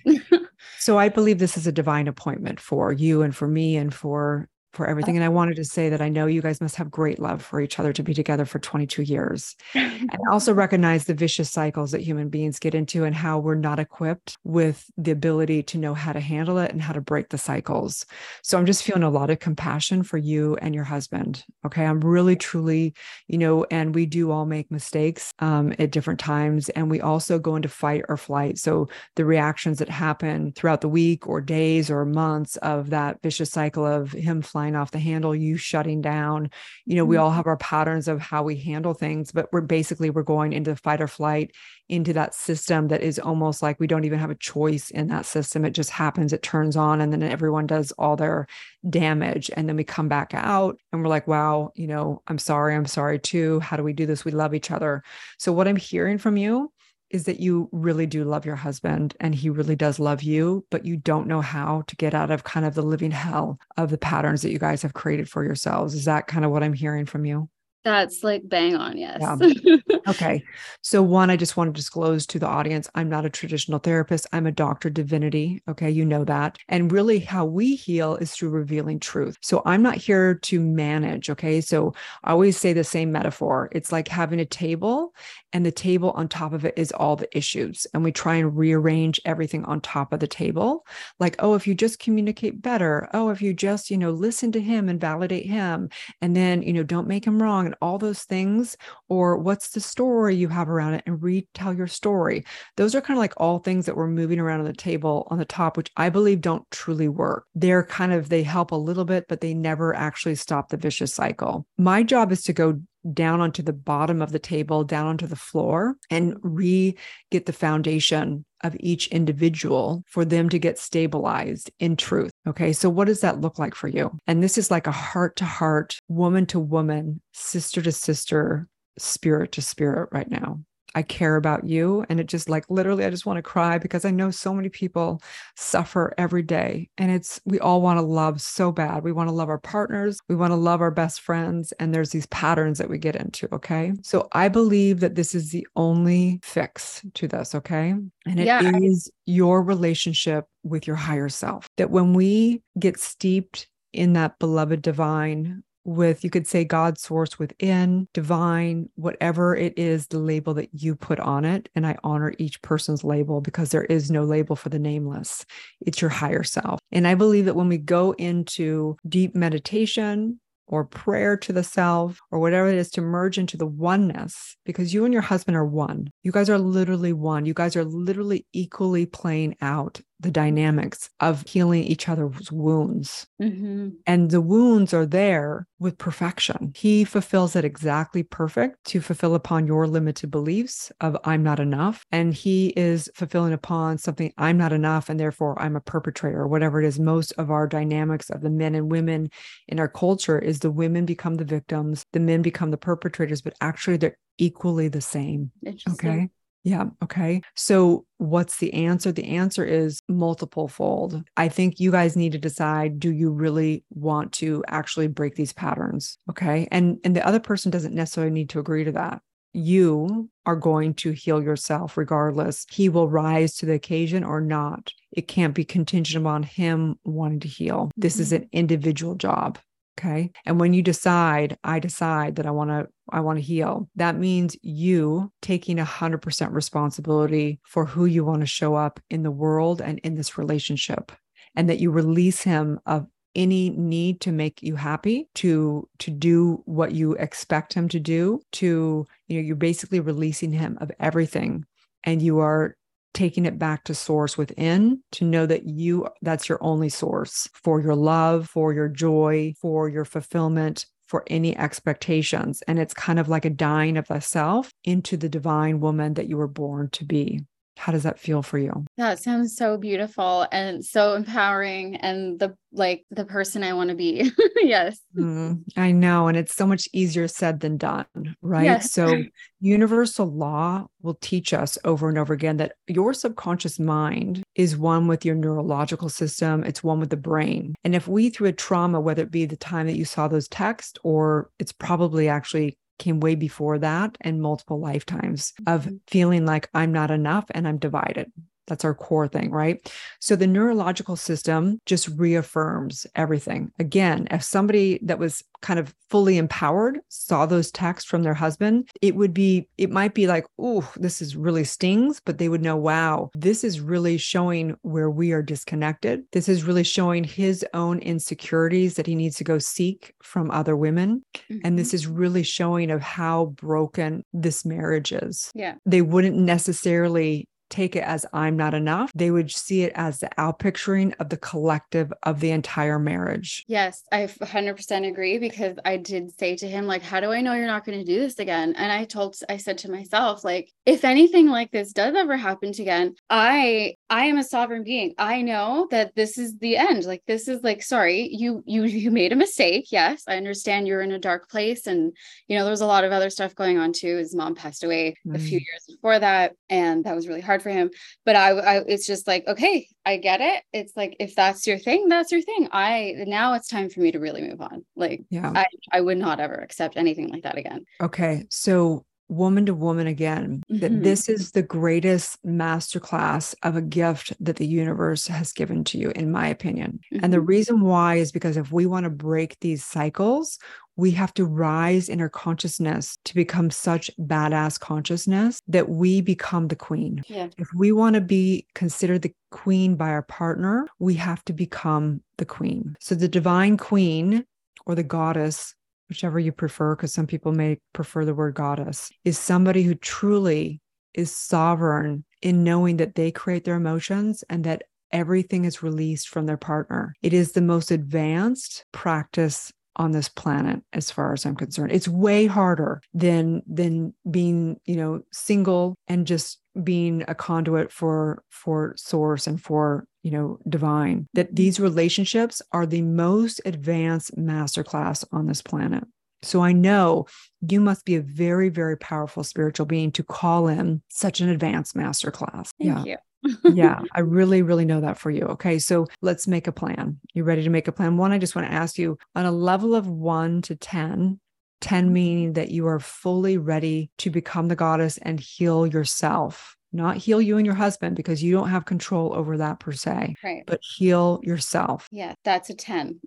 so 0.78 0.98
i 0.98 1.08
believe 1.08 1.38
this 1.38 1.56
is 1.56 1.66
a 1.66 1.72
divine 1.72 2.08
appointment 2.08 2.58
for 2.58 2.92
you 2.92 3.22
and 3.22 3.36
for 3.36 3.46
me 3.46 3.76
and 3.76 3.94
for 3.94 4.48
for 4.72 4.86
everything. 4.86 5.16
And 5.16 5.24
I 5.24 5.28
wanted 5.28 5.56
to 5.56 5.64
say 5.64 5.88
that 5.88 6.00
I 6.00 6.08
know 6.08 6.26
you 6.26 6.42
guys 6.42 6.60
must 6.60 6.76
have 6.76 6.90
great 6.90 7.18
love 7.18 7.42
for 7.42 7.60
each 7.60 7.78
other 7.78 7.92
to 7.92 8.02
be 8.02 8.14
together 8.14 8.44
for 8.44 8.58
22 8.58 9.02
years. 9.02 9.56
and 9.74 10.18
also 10.30 10.54
recognize 10.54 11.04
the 11.04 11.14
vicious 11.14 11.50
cycles 11.50 11.90
that 11.90 12.00
human 12.00 12.28
beings 12.28 12.58
get 12.58 12.74
into 12.74 13.04
and 13.04 13.14
how 13.14 13.38
we're 13.38 13.54
not 13.54 13.78
equipped 13.78 14.38
with 14.44 14.88
the 14.96 15.10
ability 15.10 15.62
to 15.64 15.78
know 15.78 15.94
how 15.94 16.12
to 16.12 16.20
handle 16.20 16.58
it 16.58 16.70
and 16.70 16.80
how 16.80 16.92
to 16.92 17.00
break 17.00 17.30
the 17.30 17.38
cycles. 17.38 18.06
So 18.42 18.58
I'm 18.58 18.66
just 18.66 18.84
feeling 18.84 19.02
a 19.02 19.10
lot 19.10 19.30
of 19.30 19.40
compassion 19.40 20.02
for 20.02 20.18
you 20.18 20.56
and 20.56 20.74
your 20.74 20.84
husband. 20.84 21.44
Okay. 21.66 21.84
I'm 21.84 22.00
really, 22.00 22.36
truly, 22.36 22.94
you 23.26 23.38
know, 23.38 23.66
and 23.70 23.94
we 23.94 24.06
do 24.06 24.30
all 24.30 24.46
make 24.46 24.70
mistakes 24.70 25.32
um, 25.40 25.74
at 25.78 25.90
different 25.90 26.20
times. 26.20 26.68
And 26.70 26.90
we 26.90 27.00
also 27.00 27.38
go 27.38 27.56
into 27.56 27.68
fight 27.68 28.04
or 28.08 28.16
flight. 28.16 28.58
So 28.58 28.88
the 29.16 29.24
reactions 29.24 29.78
that 29.78 29.88
happen 29.88 30.52
throughout 30.52 30.80
the 30.80 30.88
week 30.88 31.26
or 31.26 31.40
days 31.40 31.90
or 31.90 32.04
months 32.04 32.56
of 32.58 32.90
that 32.90 33.20
vicious 33.22 33.50
cycle 33.50 33.84
of 33.84 34.12
him 34.12 34.42
flying 34.42 34.59
flying 34.60 34.76
off 34.76 34.90
the 34.90 34.98
handle, 34.98 35.34
you 35.34 35.56
shutting 35.56 36.02
down. 36.02 36.50
You 36.84 36.96
know, 36.96 37.06
we 37.06 37.16
mm-hmm. 37.16 37.24
all 37.24 37.30
have 37.30 37.46
our 37.46 37.56
patterns 37.56 38.08
of 38.08 38.20
how 38.20 38.42
we 38.42 38.56
handle 38.56 38.92
things, 38.92 39.32
but 39.32 39.50
we're 39.52 39.62
basically 39.62 40.10
we're 40.10 40.22
going 40.22 40.52
into 40.52 40.76
fight 40.76 41.00
or 41.00 41.08
flight 41.08 41.52
into 41.88 42.12
that 42.12 42.34
system 42.34 42.88
that 42.88 43.00
is 43.00 43.18
almost 43.18 43.62
like 43.62 43.80
we 43.80 43.86
don't 43.86 44.04
even 44.04 44.18
have 44.18 44.28
a 44.28 44.34
choice 44.34 44.90
in 44.90 45.06
that 45.06 45.24
system. 45.24 45.64
It 45.64 45.70
just 45.70 45.88
happens, 45.88 46.34
it 46.34 46.42
turns 46.42 46.76
on, 46.76 47.00
and 47.00 47.10
then 47.10 47.22
everyone 47.22 47.66
does 47.66 47.90
all 47.92 48.16
their 48.16 48.48
damage. 48.88 49.50
And 49.56 49.66
then 49.66 49.76
we 49.76 49.84
come 49.84 50.08
back 50.08 50.34
out 50.34 50.78
and 50.92 51.02
we're 51.02 51.08
like, 51.08 51.26
wow, 51.26 51.72
you 51.74 51.86
know, 51.86 52.20
I'm 52.28 52.38
sorry, 52.38 52.74
I'm 52.74 52.84
sorry 52.84 53.18
too. 53.18 53.60
How 53.60 53.78
do 53.78 53.82
we 53.82 53.94
do 53.94 54.04
this? 54.04 54.26
We 54.26 54.32
love 54.32 54.52
each 54.52 54.70
other. 54.70 55.02
So, 55.38 55.54
what 55.54 55.68
I'm 55.68 55.76
hearing 55.76 56.18
from 56.18 56.36
you 56.36 56.70
is 57.10 57.24
that 57.24 57.40
you 57.40 57.68
really 57.72 58.06
do 58.06 58.24
love 58.24 58.46
your 58.46 58.56
husband 58.56 59.14
and 59.20 59.34
he 59.34 59.50
really 59.50 59.76
does 59.76 59.98
love 59.98 60.22
you, 60.22 60.64
but 60.70 60.84
you 60.84 60.96
don't 60.96 61.26
know 61.26 61.40
how 61.40 61.82
to 61.88 61.96
get 61.96 62.14
out 62.14 62.30
of 62.30 62.44
kind 62.44 62.64
of 62.64 62.74
the 62.74 62.82
living 62.82 63.10
hell 63.10 63.58
of 63.76 63.90
the 63.90 63.98
patterns 63.98 64.42
that 64.42 64.52
you 64.52 64.58
guys 64.58 64.82
have 64.82 64.94
created 64.94 65.28
for 65.28 65.44
yourselves. 65.44 65.94
Is 65.94 66.04
that 66.04 66.28
kind 66.28 66.44
of 66.44 66.50
what 66.50 66.62
I'm 66.62 66.72
hearing 66.72 67.06
from 67.06 67.24
you? 67.24 67.48
That's 67.82 68.22
like 68.22 68.42
bang 68.44 68.74
on, 68.74 68.98
yes. 68.98 69.20
Yeah. 69.20 69.76
okay. 70.08 70.42
So, 70.82 71.02
one, 71.02 71.30
I 71.30 71.36
just 71.36 71.56
want 71.56 71.68
to 71.74 71.78
disclose 71.78 72.26
to 72.26 72.38
the 72.38 72.46
audience 72.46 72.88
I'm 72.94 73.08
not 73.08 73.24
a 73.24 73.30
traditional 73.30 73.78
therapist. 73.78 74.26
I'm 74.32 74.46
a 74.46 74.52
doctor 74.52 74.90
divinity. 74.90 75.62
Okay. 75.68 75.90
You 75.90 76.04
know 76.04 76.24
that. 76.24 76.58
And 76.68 76.92
really, 76.92 77.18
how 77.18 77.44
we 77.44 77.74
heal 77.74 78.16
is 78.16 78.32
through 78.32 78.50
revealing 78.50 79.00
truth. 79.00 79.36
So, 79.40 79.62
I'm 79.64 79.82
not 79.82 79.96
here 79.96 80.34
to 80.34 80.60
manage. 80.60 81.30
Okay. 81.30 81.60
So, 81.60 81.94
I 82.24 82.32
always 82.32 82.56
say 82.56 82.72
the 82.72 82.84
same 82.84 83.12
metaphor 83.12 83.68
it's 83.72 83.92
like 83.92 84.08
having 84.08 84.40
a 84.40 84.44
table 84.44 85.14
and 85.52 85.64
the 85.64 85.72
table 85.72 86.10
on 86.12 86.28
top 86.28 86.52
of 86.52 86.64
it 86.64 86.74
is 86.76 86.92
all 86.92 87.16
the 87.16 87.36
issues 87.36 87.86
and 87.92 88.04
we 88.04 88.12
try 88.12 88.36
and 88.36 88.56
rearrange 88.56 89.20
everything 89.24 89.64
on 89.64 89.80
top 89.80 90.12
of 90.12 90.20
the 90.20 90.26
table 90.26 90.86
like 91.18 91.36
oh 91.38 91.54
if 91.54 91.66
you 91.66 91.74
just 91.74 91.98
communicate 91.98 92.62
better 92.62 93.08
oh 93.14 93.30
if 93.30 93.42
you 93.42 93.52
just 93.52 93.90
you 93.90 93.96
know 93.96 94.10
listen 94.10 94.52
to 94.52 94.60
him 94.60 94.88
and 94.88 95.00
validate 95.00 95.46
him 95.46 95.88
and 96.20 96.36
then 96.36 96.62
you 96.62 96.72
know 96.72 96.82
don't 96.82 97.08
make 97.08 97.24
him 97.24 97.42
wrong 97.42 97.69
and 97.70 97.76
all 97.80 97.98
those 97.98 98.24
things 98.24 98.76
or 99.08 99.36
what's 99.36 99.70
the 99.70 99.80
story 99.80 100.34
you 100.34 100.48
have 100.48 100.68
around 100.68 100.94
it 100.94 101.04
and 101.06 101.22
retell 101.22 101.72
your 101.72 101.86
story. 101.86 102.44
Those 102.76 102.96
are 102.96 103.00
kind 103.00 103.16
of 103.16 103.20
like 103.20 103.34
all 103.36 103.60
things 103.60 103.86
that 103.86 103.96
we're 103.96 104.08
moving 104.08 104.40
around 104.40 104.58
on 104.58 104.66
the 104.66 104.72
table 104.72 105.28
on 105.30 105.38
the 105.38 105.44
top 105.44 105.76
which 105.76 105.90
i 105.96 106.08
believe 106.08 106.40
don't 106.40 106.68
truly 106.72 107.08
work. 107.08 107.44
They're 107.54 107.84
kind 107.84 108.12
of 108.12 108.28
they 108.28 108.42
help 108.42 108.72
a 108.72 108.76
little 108.76 109.04
bit 109.04 109.26
but 109.28 109.40
they 109.40 109.54
never 109.54 109.94
actually 109.94 110.34
stop 110.34 110.68
the 110.68 110.76
vicious 110.76 111.14
cycle. 111.14 111.66
My 111.78 112.02
job 112.02 112.32
is 112.32 112.42
to 112.42 112.52
go 112.52 112.80
down 113.12 113.40
onto 113.40 113.62
the 113.62 113.72
bottom 113.72 114.20
of 114.20 114.32
the 114.32 114.38
table, 114.38 114.84
down 114.84 115.06
onto 115.06 115.26
the 115.26 115.36
floor, 115.36 115.96
and 116.10 116.36
re 116.42 116.96
get 117.30 117.46
the 117.46 117.52
foundation 117.52 118.44
of 118.62 118.76
each 118.80 119.08
individual 119.08 120.02
for 120.06 120.24
them 120.24 120.48
to 120.48 120.58
get 120.58 120.78
stabilized 120.78 121.70
in 121.78 121.96
truth. 121.96 122.30
Okay. 122.46 122.72
So, 122.72 122.90
what 122.90 123.06
does 123.06 123.20
that 123.20 123.40
look 123.40 123.58
like 123.58 123.74
for 123.74 123.88
you? 123.88 124.16
And 124.26 124.42
this 124.42 124.58
is 124.58 124.70
like 124.70 124.86
a 124.86 124.92
heart 124.92 125.36
to 125.36 125.44
heart, 125.44 125.98
woman 126.08 126.46
to 126.46 126.60
woman, 126.60 127.20
sister 127.32 127.80
to 127.82 127.92
sister, 127.92 128.68
spirit 128.98 129.52
to 129.52 129.62
spirit 129.62 130.08
right 130.12 130.30
now. 130.30 130.60
I 130.94 131.02
care 131.02 131.36
about 131.36 131.64
you. 131.64 132.04
And 132.08 132.18
it 132.18 132.26
just 132.26 132.48
like 132.48 132.64
literally, 132.68 133.04
I 133.04 133.10
just 133.10 133.26
want 133.26 133.36
to 133.36 133.42
cry 133.42 133.78
because 133.78 134.04
I 134.04 134.10
know 134.10 134.30
so 134.30 134.52
many 134.52 134.68
people 134.68 135.22
suffer 135.56 136.14
every 136.18 136.42
day. 136.42 136.88
And 136.98 137.10
it's, 137.10 137.40
we 137.44 137.60
all 137.60 137.80
want 137.80 137.98
to 137.98 138.02
love 138.02 138.40
so 138.40 138.72
bad. 138.72 139.04
We 139.04 139.12
want 139.12 139.28
to 139.28 139.34
love 139.34 139.48
our 139.48 139.58
partners, 139.58 140.18
we 140.28 140.36
want 140.36 140.50
to 140.50 140.56
love 140.56 140.80
our 140.80 140.90
best 140.90 141.20
friends. 141.20 141.72
And 141.78 141.94
there's 141.94 142.10
these 142.10 142.26
patterns 142.26 142.78
that 142.78 142.90
we 142.90 142.98
get 142.98 143.16
into. 143.16 143.52
Okay. 143.54 143.92
So 144.02 144.28
I 144.32 144.48
believe 144.48 145.00
that 145.00 145.14
this 145.14 145.34
is 145.34 145.50
the 145.50 145.66
only 145.76 146.40
fix 146.42 147.02
to 147.14 147.28
this. 147.28 147.54
Okay. 147.54 147.90
And 147.90 148.40
it 148.40 148.46
yeah. 148.46 148.70
is 148.76 149.10
your 149.26 149.62
relationship 149.62 150.46
with 150.62 150.86
your 150.86 150.96
higher 150.96 151.28
self. 151.28 151.68
That 151.76 151.90
when 151.90 152.14
we 152.14 152.62
get 152.78 152.98
steeped 152.98 153.68
in 153.92 154.12
that 154.14 154.38
beloved 154.38 154.82
divine 154.82 155.62
with, 155.90 156.24
you 156.24 156.30
could 156.30 156.46
say, 156.46 156.64
God 156.64 156.98
source 156.98 157.38
within, 157.38 158.08
divine, 158.14 158.88
whatever 158.94 159.54
it 159.54 159.78
is, 159.78 160.06
the 160.06 160.18
label 160.18 160.54
that 160.54 160.70
you 160.72 160.94
put 160.94 161.20
on 161.20 161.44
it. 161.44 161.68
And 161.74 161.86
I 161.86 161.96
honor 162.04 162.34
each 162.38 162.62
person's 162.62 163.04
label 163.04 163.40
because 163.40 163.70
there 163.70 163.84
is 163.84 164.10
no 164.10 164.24
label 164.24 164.56
for 164.56 164.68
the 164.68 164.78
nameless. 164.78 165.44
It's 165.80 166.00
your 166.00 166.10
higher 166.10 166.42
self. 166.42 166.80
And 166.92 167.06
I 167.06 167.14
believe 167.14 167.44
that 167.46 167.56
when 167.56 167.68
we 167.68 167.78
go 167.78 168.12
into 168.12 168.96
deep 169.08 169.34
meditation, 169.34 170.40
or 170.70 170.84
prayer 170.84 171.36
to 171.36 171.52
the 171.52 171.64
self 171.64 172.20
or 172.30 172.38
whatever 172.38 172.68
it 172.68 172.76
is 172.76 172.90
to 172.92 173.00
merge 173.00 173.38
into 173.38 173.56
the 173.56 173.66
oneness 173.66 174.56
because 174.64 174.94
you 174.94 175.04
and 175.04 175.12
your 175.12 175.20
husband 175.20 175.56
are 175.56 175.66
one. 175.66 176.08
You 176.22 176.30
guys 176.30 176.48
are 176.48 176.58
literally 176.58 177.12
one. 177.12 177.44
You 177.44 177.54
guys 177.54 177.74
are 177.74 177.84
literally 177.84 178.46
equally 178.52 179.04
playing 179.04 179.56
out 179.60 180.00
the 180.20 180.30
dynamics 180.30 181.10
of 181.20 181.46
healing 181.46 181.82
each 181.84 182.08
other's 182.08 182.52
wounds. 182.52 183.26
Mm-hmm. 183.42 183.90
And 184.06 184.30
the 184.30 184.40
wounds 184.40 184.92
are 184.92 185.06
there 185.06 185.66
with 185.78 185.98
perfection. 185.98 186.72
He 186.76 187.04
fulfills 187.04 187.56
it 187.56 187.64
exactly 187.64 188.22
perfect 188.22 188.84
to 188.86 189.00
fulfill 189.00 189.34
upon 189.34 189.66
your 189.66 189.86
limited 189.86 190.30
beliefs 190.30 190.92
of 191.00 191.16
I'm 191.24 191.42
not 191.42 191.58
enough. 191.58 192.04
And 192.12 192.34
he 192.34 192.68
is 192.76 193.10
fulfilling 193.14 193.54
upon 193.54 193.98
something 193.98 194.32
I'm 194.36 194.58
not 194.58 194.72
enough. 194.72 195.08
And 195.08 195.18
therefore 195.18 195.60
I'm 195.60 195.76
a 195.76 195.80
perpetrator, 195.80 196.46
whatever 196.46 196.82
it 196.82 196.86
is. 196.86 197.00
Most 197.00 197.32
of 197.38 197.50
our 197.50 197.66
dynamics 197.66 198.30
of 198.30 198.42
the 198.42 198.50
men 198.50 198.74
and 198.74 198.90
women 198.90 199.30
in 199.68 199.80
our 199.80 199.88
culture 199.88 200.38
is 200.38 200.60
the 200.60 200.70
women 200.70 201.06
become 201.06 201.36
the 201.36 201.44
victims, 201.44 202.04
the 202.12 202.20
men 202.20 202.42
become 202.42 202.70
the 202.70 202.76
perpetrators, 202.76 203.40
but 203.40 203.54
actually 203.60 203.96
they're 203.96 204.18
equally 204.38 204.88
the 204.88 205.00
same. 205.00 205.50
Okay. 205.88 206.28
Yeah. 206.62 206.86
Okay. 207.02 207.40
So, 207.54 208.04
what's 208.18 208.58
the 208.58 208.72
answer? 208.74 209.12
The 209.12 209.28
answer 209.28 209.64
is 209.64 210.00
multiple 210.08 210.68
fold. 210.68 211.22
I 211.36 211.48
think 211.48 211.80
you 211.80 211.90
guys 211.90 212.16
need 212.16 212.32
to 212.32 212.38
decide 212.38 213.00
do 213.00 213.10
you 213.10 213.30
really 213.30 213.84
want 213.90 214.32
to 214.34 214.62
actually 214.68 215.08
break 215.08 215.36
these 215.36 215.52
patterns? 215.52 216.18
Okay. 216.28 216.68
And 216.70 216.98
and 217.04 217.16
the 217.16 217.26
other 217.26 217.40
person 217.40 217.70
doesn't 217.70 217.94
necessarily 217.94 218.32
need 218.32 218.50
to 218.50 218.58
agree 218.58 218.84
to 218.84 218.92
that. 218.92 219.22
You 219.52 220.30
are 220.46 220.56
going 220.56 220.94
to 220.94 221.10
heal 221.10 221.42
yourself 221.42 221.96
regardless. 221.96 222.66
He 222.70 222.88
will 222.88 223.08
rise 223.08 223.56
to 223.56 223.66
the 223.66 223.72
occasion 223.72 224.22
or 224.22 224.40
not. 224.40 224.92
It 225.12 225.28
can't 225.28 225.54
be 225.54 225.64
contingent 225.64 226.22
upon 226.22 226.44
him 226.44 226.96
wanting 227.04 227.40
to 227.40 227.48
heal. 227.48 227.90
This 227.96 228.14
mm-hmm. 228.14 228.22
is 228.22 228.32
an 228.32 228.48
individual 228.52 229.16
job. 229.16 229.58
Okay. 230.00 230.30
And 230.46 230.58
when 230.58 230.72
you 230.72 230.82
decide, 230.82 231.58
I 231.62 231.78
decide 231.78 232.36
that 232.36 232.46
I 232.46 232.50
want 232.50 232.70
to, 232.70 232.88
I 233.10 233.20
want 233.20 233.38
to 233.38 233.44
heal, 233.44 233.88
that 233.96 234.16
means 234.16 234.56
you 234.62 235.30
taking 235.42 235.76
100% 235.76 236.52
responsibility 236.54 237.60
for 237.64 237.84
who 237.84 238.06
you 238.06 238.24
want 238.24 238.40
to 238.40 238.46
show 238.46 238.74
up 238.74 238.98
in 239.10 239.24
the 239.24 239.30
world 239.30 239.82
and 239.82 239.98
in 239.98 240.14
this 240.14 240.38
relationship. 240.38 241.12
And 241.54 241.68
that 241.68 241.80
you 241.80 241.90
release 241.90 242.42
him 242.42 242.80
of 242.86 243.06
any 243.34 243.70
need 243.70 244.22
to 244.22 244.32
make 244.32 244.62
you 244.62 244.74
happy 244.74 245.28
to 245.34 245.88
to 245.98 246.10
do 246.10 246.62
what 246.64 246.92
you 246.92 247.12
expect 247.14 247.72
him 247.72 247.88
to 247.88 248.00
do 248.00 248.40
to 248.50 249.06
you 249.28 249.36
know 249.36 249.42
you're 249.42 249.54
basically 249.54 250.00
releasing 250.00 250.50
him 250.50 250.76
of 250.80 250.90
everything 250.98 251.64
and 252.02 252.20
you 252.20 252.40
are 252.40 252.76
taking 253.14 253.46
it 253.46 253.58
back 253.58 253.84
to 253.84 253.94
source 253.94 254.38
within 254.38 255.02
to 255.12 255.24
know 255.24 255.46
that 255.46 255.68
you 255.68 256.06
that's 256.22 256.48
your 256.48 256.62
only 256.62 256.88
source 256.88 257.48
for 257.54 257.80
your 257.80 257.94
love 257.94 258.48
for 258.48 258.72
your 258.72 258.88
joy 258.88 259.52
for 259.60 259.88
your 259.88 260.04
fulfillment 260.04 260.86
for 261.10 261.24
any 261.26 261.56
expectations. 261.58 262.62
And 262.68 262.78
it's 262.78 262.94
kind 262.94 263.18
of 263.18 263.28
like 263.28 263.44
a 263.44 263.50
dying 263.50 263.96
of 263.96 264.06
the 264.06 264.20
self 264.20 264.72
into 264.84 265.16
the 265.16 265.28
divine 265.28 265.80
woman 265.80 266.14
that 266.14 266.28
you 266.28 266.36
were 266.36 266.46
born 266.46 266.88
to 266.90 267.04
be 267.04 267.40
how 267.80 267.92
does 267.92 268.02
that 268.02 268.18
feel 268.18 268.42
for 268.42 268.58
you? 268.58 268.84
That 268.98 269.22
sounds 269.22 269.56
so 269.56 269.78
beautiful 269.78 270.46
and 270.52 270.84
so 270.84 271.14
empowering 271.14 271.96
and 271.96 272.38
the 272.38 272.54
like 272.72 273.06
the 273.10 273.24
person 273.24 273.64
I 273.64 273.72
want 273.72 273.88
to 273.88 273.96
be. 273.96 274.30
yes. 274.56 275.00
Mm, 275.16 275.62
I 275.78 275.90
know. 275.90 276.28
And 276.28 276.36
it's 276.36 276.54
so 276.54 276.66
much 276.66 276.88
easier 276.92 277.26
said 277.26 277.60
than 277.60 277.78
done. 277.78 278.04
Right. 278.42 278.64
Yes. 278.64 278.92
So, 278.92 279.22
universal 279.60 280.26
law 280.26 280.88
will 281.00 281.16
teach 281.22 281.54
us 281.54 281.78
over 281.84 282.10
and 282.10 282.18
over 282.18 282.34
again 282.34 282.58
that 282.58 282.74
your 282.86 283.14
subconscious 283.14 283.78
mind 283.80 284.42
is 284.54 284.76
one 284.76 285.06
with 285.06 285.24
your 285.24 285.34
neurological 285.34 286.10
system, 286.10 286.62
it's 286.64 286.84
one 286.84 287.00
with 287.00 287.08
the 287.10 287.16
brain. 287.16 287.74
And 287.82 287.94
if 287.94 288.06
we, 288.06 288.28
through 288.28 288.48
a 288.48 288.52
trauma, 288.52 289.00
whether 289.00 289.22
it 289.22 289.30
be 289.30 289.46
the 289.46 289.56
time 289.56 289.86
that 289.86 289.96
you 289.96 290.04
saw 290.04 290.28
those 290.28 290.48
texts 290.48 290.98
or 291.02 291.50
it's 291.58 291.72
probably 291.72 292.28
actually 292.28 292.76
came 293.00 293.18
way 293.18 293.34
before 293.34 293.78
that 293.78 294.16
and 294.20 294.40
multiple 294.40 294.78
lifetimes 294.78 295.52
of 295.66 295.86
mm-hmm. 295.86 295.96
feeling 296.06 296.46
like 296.46 296.68
I'm 296.72 296.92
not 296.92 297.10
enough 297.10 297.46
and 297.50 297.66
I'm 297.66 297.78
divided. 297.78 298.30
That's 298.70 298.84
our 298.84 298.94
core 298.94 299.28
thing, 299.28 299.50
right? 299.50 299.92
So 300.20 300.36
the 300.36 300.46
neurological 300.46 301.16
system 301.16 301.80
just 301.84 302.08
reaffirms 302.08 303.06
everything. 303.14 303.72
Again, 303.78 304.26
if 304.30 304.42
somebody 304.42 304.98
that 305.02 305.18
was 305.18 305.44
kind 305.60 305.78
of 305.78 305.94
fully 306.08 306.38
empowered 306.38 306.98
saw 307.08 307.44
those 307.44 307.70
texts 307.70 308.08
from 308.08 308.22
their 308.22 308.34
husband, 308.34 308.88
it 309.02 309.14
would 309.14 309.34
be, 309.34 309.68
it 309.76 309.90
might 309.90 310.14
be 310.14 310.26
like, 310.26 310.46
oh, 310.58 310.90
this 310.96 311.20
is 311.20 311.36
really 311.36 311.64
stings, 311.64 312.20
but 312.24 312.38
they 312.38 312.48
would 312.48 312.62
know, 312.62 312.76
wow, 312.76 313.30
this 313.34 313.62
is 313.62 313.80
really 313.80 314.16
showing 314.16 314.74
where 314.82 315.10
we 315.10 315.32
are 315.32 315.42
disconnected. 315.42 316.22
This 316.32 316.48
is 316.48 316.64
really 316.64 316.84
showing 316.84 317.24
his 317.24 317.64
own 317.74 317.98
insecurities 317.98 318.94
that 318.94 319.06
he 319.06 319.14
needs 319.14 319.36
to 319.36 319.44
go 319.44 319.58
seek 319.58 320.14
from 320.22 320.50
other 320.50 320.76
women. 320.76 321.22
Mm-hmm. 321.50 321.58
And 321.64 321.78
this 321.78 321.88
mm-hmm. 321.88 321.96
is 321.96 322.06
really 322.06 322.42
showing 322.42 322.90
of 322.90 323.02
how 323.02 323.46
broken 323.56 324.24
this 324.32 324.64
marriage 324.64 325.12
is. 325.12 325.50
Yeah. 325.54 325.74
They 325.84 326.02
wouldn't 326.02 326.36
necessarily 326.36 327.48
take 327.70 327.96
it 327.96 328.04
as 328.04 328.26
I'm 328.32 328.56
not 328.56 328.74
enough. 328.74 329.10
They 329.14 329.30
would 329.30 329.50
see 329.50 329.82
it 329.82 329.92
as 329.94 330.18
the 330.18 330.28
outpicturing 330.38 331.14
of 331.20 331.28
the 331.28 331.36
collective 331.36 332.12
of 332.24 332.40
the 332.40 332.50
entire 332.50 332.98
marriage. 332.98 333.64
Yes, 333.68 334.02
I 334.12 334.26
100% 334.26 335.08
agree 335.08 335.38
because 335.38 335.76
I 335.84 335.96
did 335.96 336.38
say 336.38 336.56
to 336.56 336.68
him, 336.68 336.86
like, 336.86 337.02
how 337.02 337.20
do 337.20 337.30
I 337.30 337.40
know 337.40 337.54
you're 337.54 337.66
not 337.66 337.84
going 337.84 337.98
to 337.98 338.04
do 338.04 338.20
this 338.20 338.38
again? 338.38 338.74
And 338.76 338.92
I 338.92 339.04
told, 339.04 339.36
I 339.48 339.56
said 339.56 339.78
to 339.78 339.90
myself, 339.90 340.44
like, 340.44 340.72
if 340.84 341.04
anything 341.04 341.48
like 341.48 341.70
this 341.70 341.92
does 341.92 342.14
ever 342.14 342.36
happen 342.36 342.70
again, 342.70 343.14
I, 343.28 343.94
I 344.08 344.26
am 344.26 344.38
a 344.38 344.44
sovereign 344.44 344.84
being. 344.84 345.14
I 345.18 345.42
know 345.42 345.88
that 345.90 346.14
this 346.14 346.36
is 346.36 346.58
the 346.58 346.76
end. 346.76 347.04
Like, 347.04 347.22
this 347.26 347.48
is 347.48 347.62
like, 347.62 347.82
sorry, 347.82 348.28
you, 348.32 348.62
you, 348.66 348.84
you 348.84 349.10
made 349.10 349.32
a 349.32 349.36
mistake. 349.36 349.86
Yes, 349.90 350.24
I 350.26 350.36
understand 350.36 350.86
you're 350.86 351.00
in 351.00 351.12
a 351.12 351.18
dark 351.18 351.48
place. 351.48 351.86
And, 351.86 352.12
you 352.48 352.58
know, 352.58 352.64
there 352.64 352.70
was 352.70 352.80
a 352.80 352.86
lot 352.86 353.04
of 353.04 353.12
other 353.12 353.30
stuff 353.30 353.54
going 353.54 353.78
on 353.78 353.92
too. 353.92 354.16
His 354.16 354.34
mom 354.34 354.54
passed 354.54 354.84
away 354.84 355.16
mm. 355.26 355.34
a 355.34 355.38
few 355.38 355.58
mm. 355.58 355.64
years 355.64 355.84
before 355.88 356.18
that. 356.18 356.54
And 356.68 357.04
that 357.04 357.14
was 357.14 357.28
really 357.28 357.40
hard 357.40 357.59
hard 357.60 357.62
for 357.62 357.70
him. 357.70 357.90
But 358.24 358.36
I, 358.36 358.50
I 358.50 358.84
it's 358.86 359.06
just 359.06 359.26
like 359.26 359.46
okay 359.46 359.88
i 360.04 360.16
get 360.16 360.40
it. 360.40 360.62
It's 360.72 360.96
like 360.96 361.16
if 361.20 361.34
that's 361.34 361.66
your 361.66 361.78
thing 361.78 362.08
that's 362.08 362.32
your 362.32 362.42
thing. 362.42 362.68
I 362.72 363.14
now 363.26 363.54
it's 363.54 363.68
time 363.68 363.90
for 363.90 364.00
me 364.00 364.12
to 364.12 364.18
really 364.18 364.42
move 364.42 364.60
on. 364.60 364.84
Like 364.96 365.22
yeah. 365.30 365.52
I, 365.54 365.66
I 365.92 366.00
would 366.00 366.18
not 366.18 366.40
ever 366.40 366.54
accept 366.54 366.96
anything 366.96 367.28
like 367.28 367.42
that 367.42 367.58
again. 367.58 367.84
Okay. 368.00 368.46
So 368.50 369.04
woman 369.30 369.66
to 369.66 369.74
woman 369.74 370.06
again 370.06 370.62
mm-hmm. 370.70 370.80
that 370.80 371.02
this 371.02 371.28
is 371.28 371.52
the 371.52 371.62
greatest 371.62 372.42
masterclass 372.44 373.54
of 373.62 373.76
a 373.76 373.82
gift 373.82 374.32
that 374.40 374.56
the 374.56 374.66
universe 374.66 375.26
has 375.26 375.52
given 375.52 375.84
to 375.84 375.98
you 375.98 376.10
in 376.10 376.30
my 376.30 376.48
opinion 376.48 377.00
mm-hmm. 377.12 377.24
and 377.24 377.32
the 377.32 377.38
mm-hmm. 377.38 377.46
reason 377.46 377.80
why 377.80 378.16
is 378.16 378.32
because 378.32 378.56
if 378.56 378.72
we 378.72 378.86
want 378.86 379.04
to 379.04 379.10
break 379.10 379.58
these 379.60 379.84
cycles 379.84 380.58
we 381.00 381.10
have 381.12 381.32
to 381.32 381.46
rise 381.46 382.10
in 382.10 382.20
our 382.20 382.28
consciousness 382.28 383.18
to 383.24 383.34
become 383.34 383.70
such 383.70 384.10
badass 384.18 384.78
consciousness 384.78 385.62
that 385.66 385.88
we 385.88 386.20
become 386.20 386.68
the 386.68 386.76
queen. 386.76 387.22
Yeah. 387.26 387.48
If 387.56 387.68
we 387.74 387.90
want 387.90 388.14
to 388.14 388.20
be 388.20 388.66
considered 388.74 389.22
the 389.22 389.34
queen 389.50 389.96
by 389.96 390.10
our 390.10 390.22
partner, 390.22 390.86
we 390.98 391.14
have 391.14 391.42
to 391.46 391.54
become 391.54 392.20
the 392.36 392.44
queen. 392.44 392.96
So 393.00 393.14
the 393.14 393.28
divine 393.28 393.78
queen 393.78 394.44
or 394.84 394.94
the 394.94 395.02
goddess, 395.02 395.74
whichever 396.10 396.38
you 396.38 396.52
prefer, 396.52 396.94
because 396.94 397.14
some 397.14 397.26
people 397.26 397.52
may 397.52 397.78
prefer 397.94 398.26
the 398.26 398.34
word 398.34 398.54
goddess, 398.54 399.10
is 399.24 399.38
somebody 399.38 399.82
who 399.82 399.94
truly 399.94 400.82
is 401.14 401.34
sovereign 401.34 402.24
in 402.42 402.62
knowing 402.62 402.98
that 402.98 403.14
they 403.14 403.30
create 403.30 403.64
their 403.64 403.76
emotions 403.76 404.44
and 404.50 404.64
that 404.64 404.82
everything 405.12 405.64
is 405.64 405.82
released 405.82 406.28
from 406.28 406.44
their 406.44 406.58
partner. 406.58 407.14
It 407.22 407.32
is 407.32 407.52
the 407.52 407.62
most 407.62 407.90
advanced 407.90 408.84
practice 408.92 409.72
on 409.96 410.12
this 410.12 410.28
planet 410.28 410.80
as 410.92 411.10
far 411.10 411.32
as 411.32 411.44
i'm 411.44 411.56
concerned 411.56 411.90
it's 411.90 412.06
way 412.06 412.46
harder 412.46 413.02
than 413.12 413.60
than 413.66 414.14
being 414.30 414.78
you 414.84 414.94
know 414.94 415.20
single 415.32 415.96
and 416.06 416.28
just 416.28 416.58
being 416.84 417.24
a 417.26 417.34
conduit 417.34 417.90
for 417.90 418.42
for 418.50 418.94
source 418.96 419.48
and 419.48 419.60
for 419.60 420.06
you 420.22 420.30
know 420.30 420.58
divine 420.68 421.26
that 421.34 421.46
mm-hmm. 421.46 421.54
these 421.54 421.80
relationships 421.80 422.62
are 422.72 422.86
the 422.86 423.02
most 423.02 423.60
advanced 423.64 424.36
masterclass 424.36 425.24
on 425.32 425.46
this 425.46 425.62
planet 425.62 426.04
so 426.42 426.62
I 426.62 426.72
know 426.72 427.26
you 427.68 427.82
must 427.82 428.06
be 428.06 428.16
a 428.16 428.22
very, 428.22 428.70
very 428.70 428.96
powerful 428.96 429.44
spiritual 429.44 429.84
being 429.84 430.10
to 430.12 430.22
call 430.22 430.68
in 430.68 431.02
such 431.10 431.42
an 431.42 431.50
advanced 431.50 431.94
masterclass. 431.94 432.70
Thank 432.78 433.04
yeah. 433.04 433.04
you 433.04 433.16
yeah, 433.64 434.00
I 434.14 434.20
really, 434.20 434.62
really 434.62 434.84
know 434.84 435.00
that 435.00 435.18
for 435.18 435.30
you. 435.30 435.42
Okay. 435.42 435.78
So 435.78 436.06
let's 436.20 436.46
make 436.46 436.66
a 436.66 436.72
plan. 436.72 437.18
You 437.34 437.44
ready 437.44 437.62
to 437.62 437.70
make 437.70 437.88
a 437.88 437.92
plan? 437.92 438.16
One, 438.16 438.32
I 438.32 438.38
just 438.38 438.54
want 438.54 438.68
to 438.68 438.74
ask 438.74 438.98
you 438.98 439.18
on 439.34 439.46
a 439.46 439.52
level 439.52 439.94
of 439.94 440.06
one 440.06 440.62
to 440.62 440.76
10, 440.76 441.40
10 441.80 442.04
mm-hmm. 442.04 442.12
meaning 442.12 442.52
that 442.54 442.70
you 442.70 442.86
are 442.86 443.00
fully 443.00 443.58
ready 443.58 444.10
to 444.18 444.30
become 444.30 444.68
the 444.68 444.76
goddess 444.76 445.18
and 445.18 445.40
heal 445.40 445.86
yourself 445.86 446.76
not 446.92 447.16
heal 447.16 447.40
you 447.40 447.56
and 447.56 447.66
your 447.66 447.74
husband 447.74 448.16
because 448.16 448.42
you 448.42 448.52
don't 448.52 448.68
have 448.68 448.84
control 448.84 449.34
over 449.34 449.56
that 449.58 449.80
per 449.80 449.92
se, 449.92 450.34
right. 450.42 450.64
but 450.66 450.80
heal 450.82 451.40
yourself. 451.42 452.08
Yeah, 452.10 452.34
that's 452.44 452.70
a 452.70 452.74
10. 452.74 453.20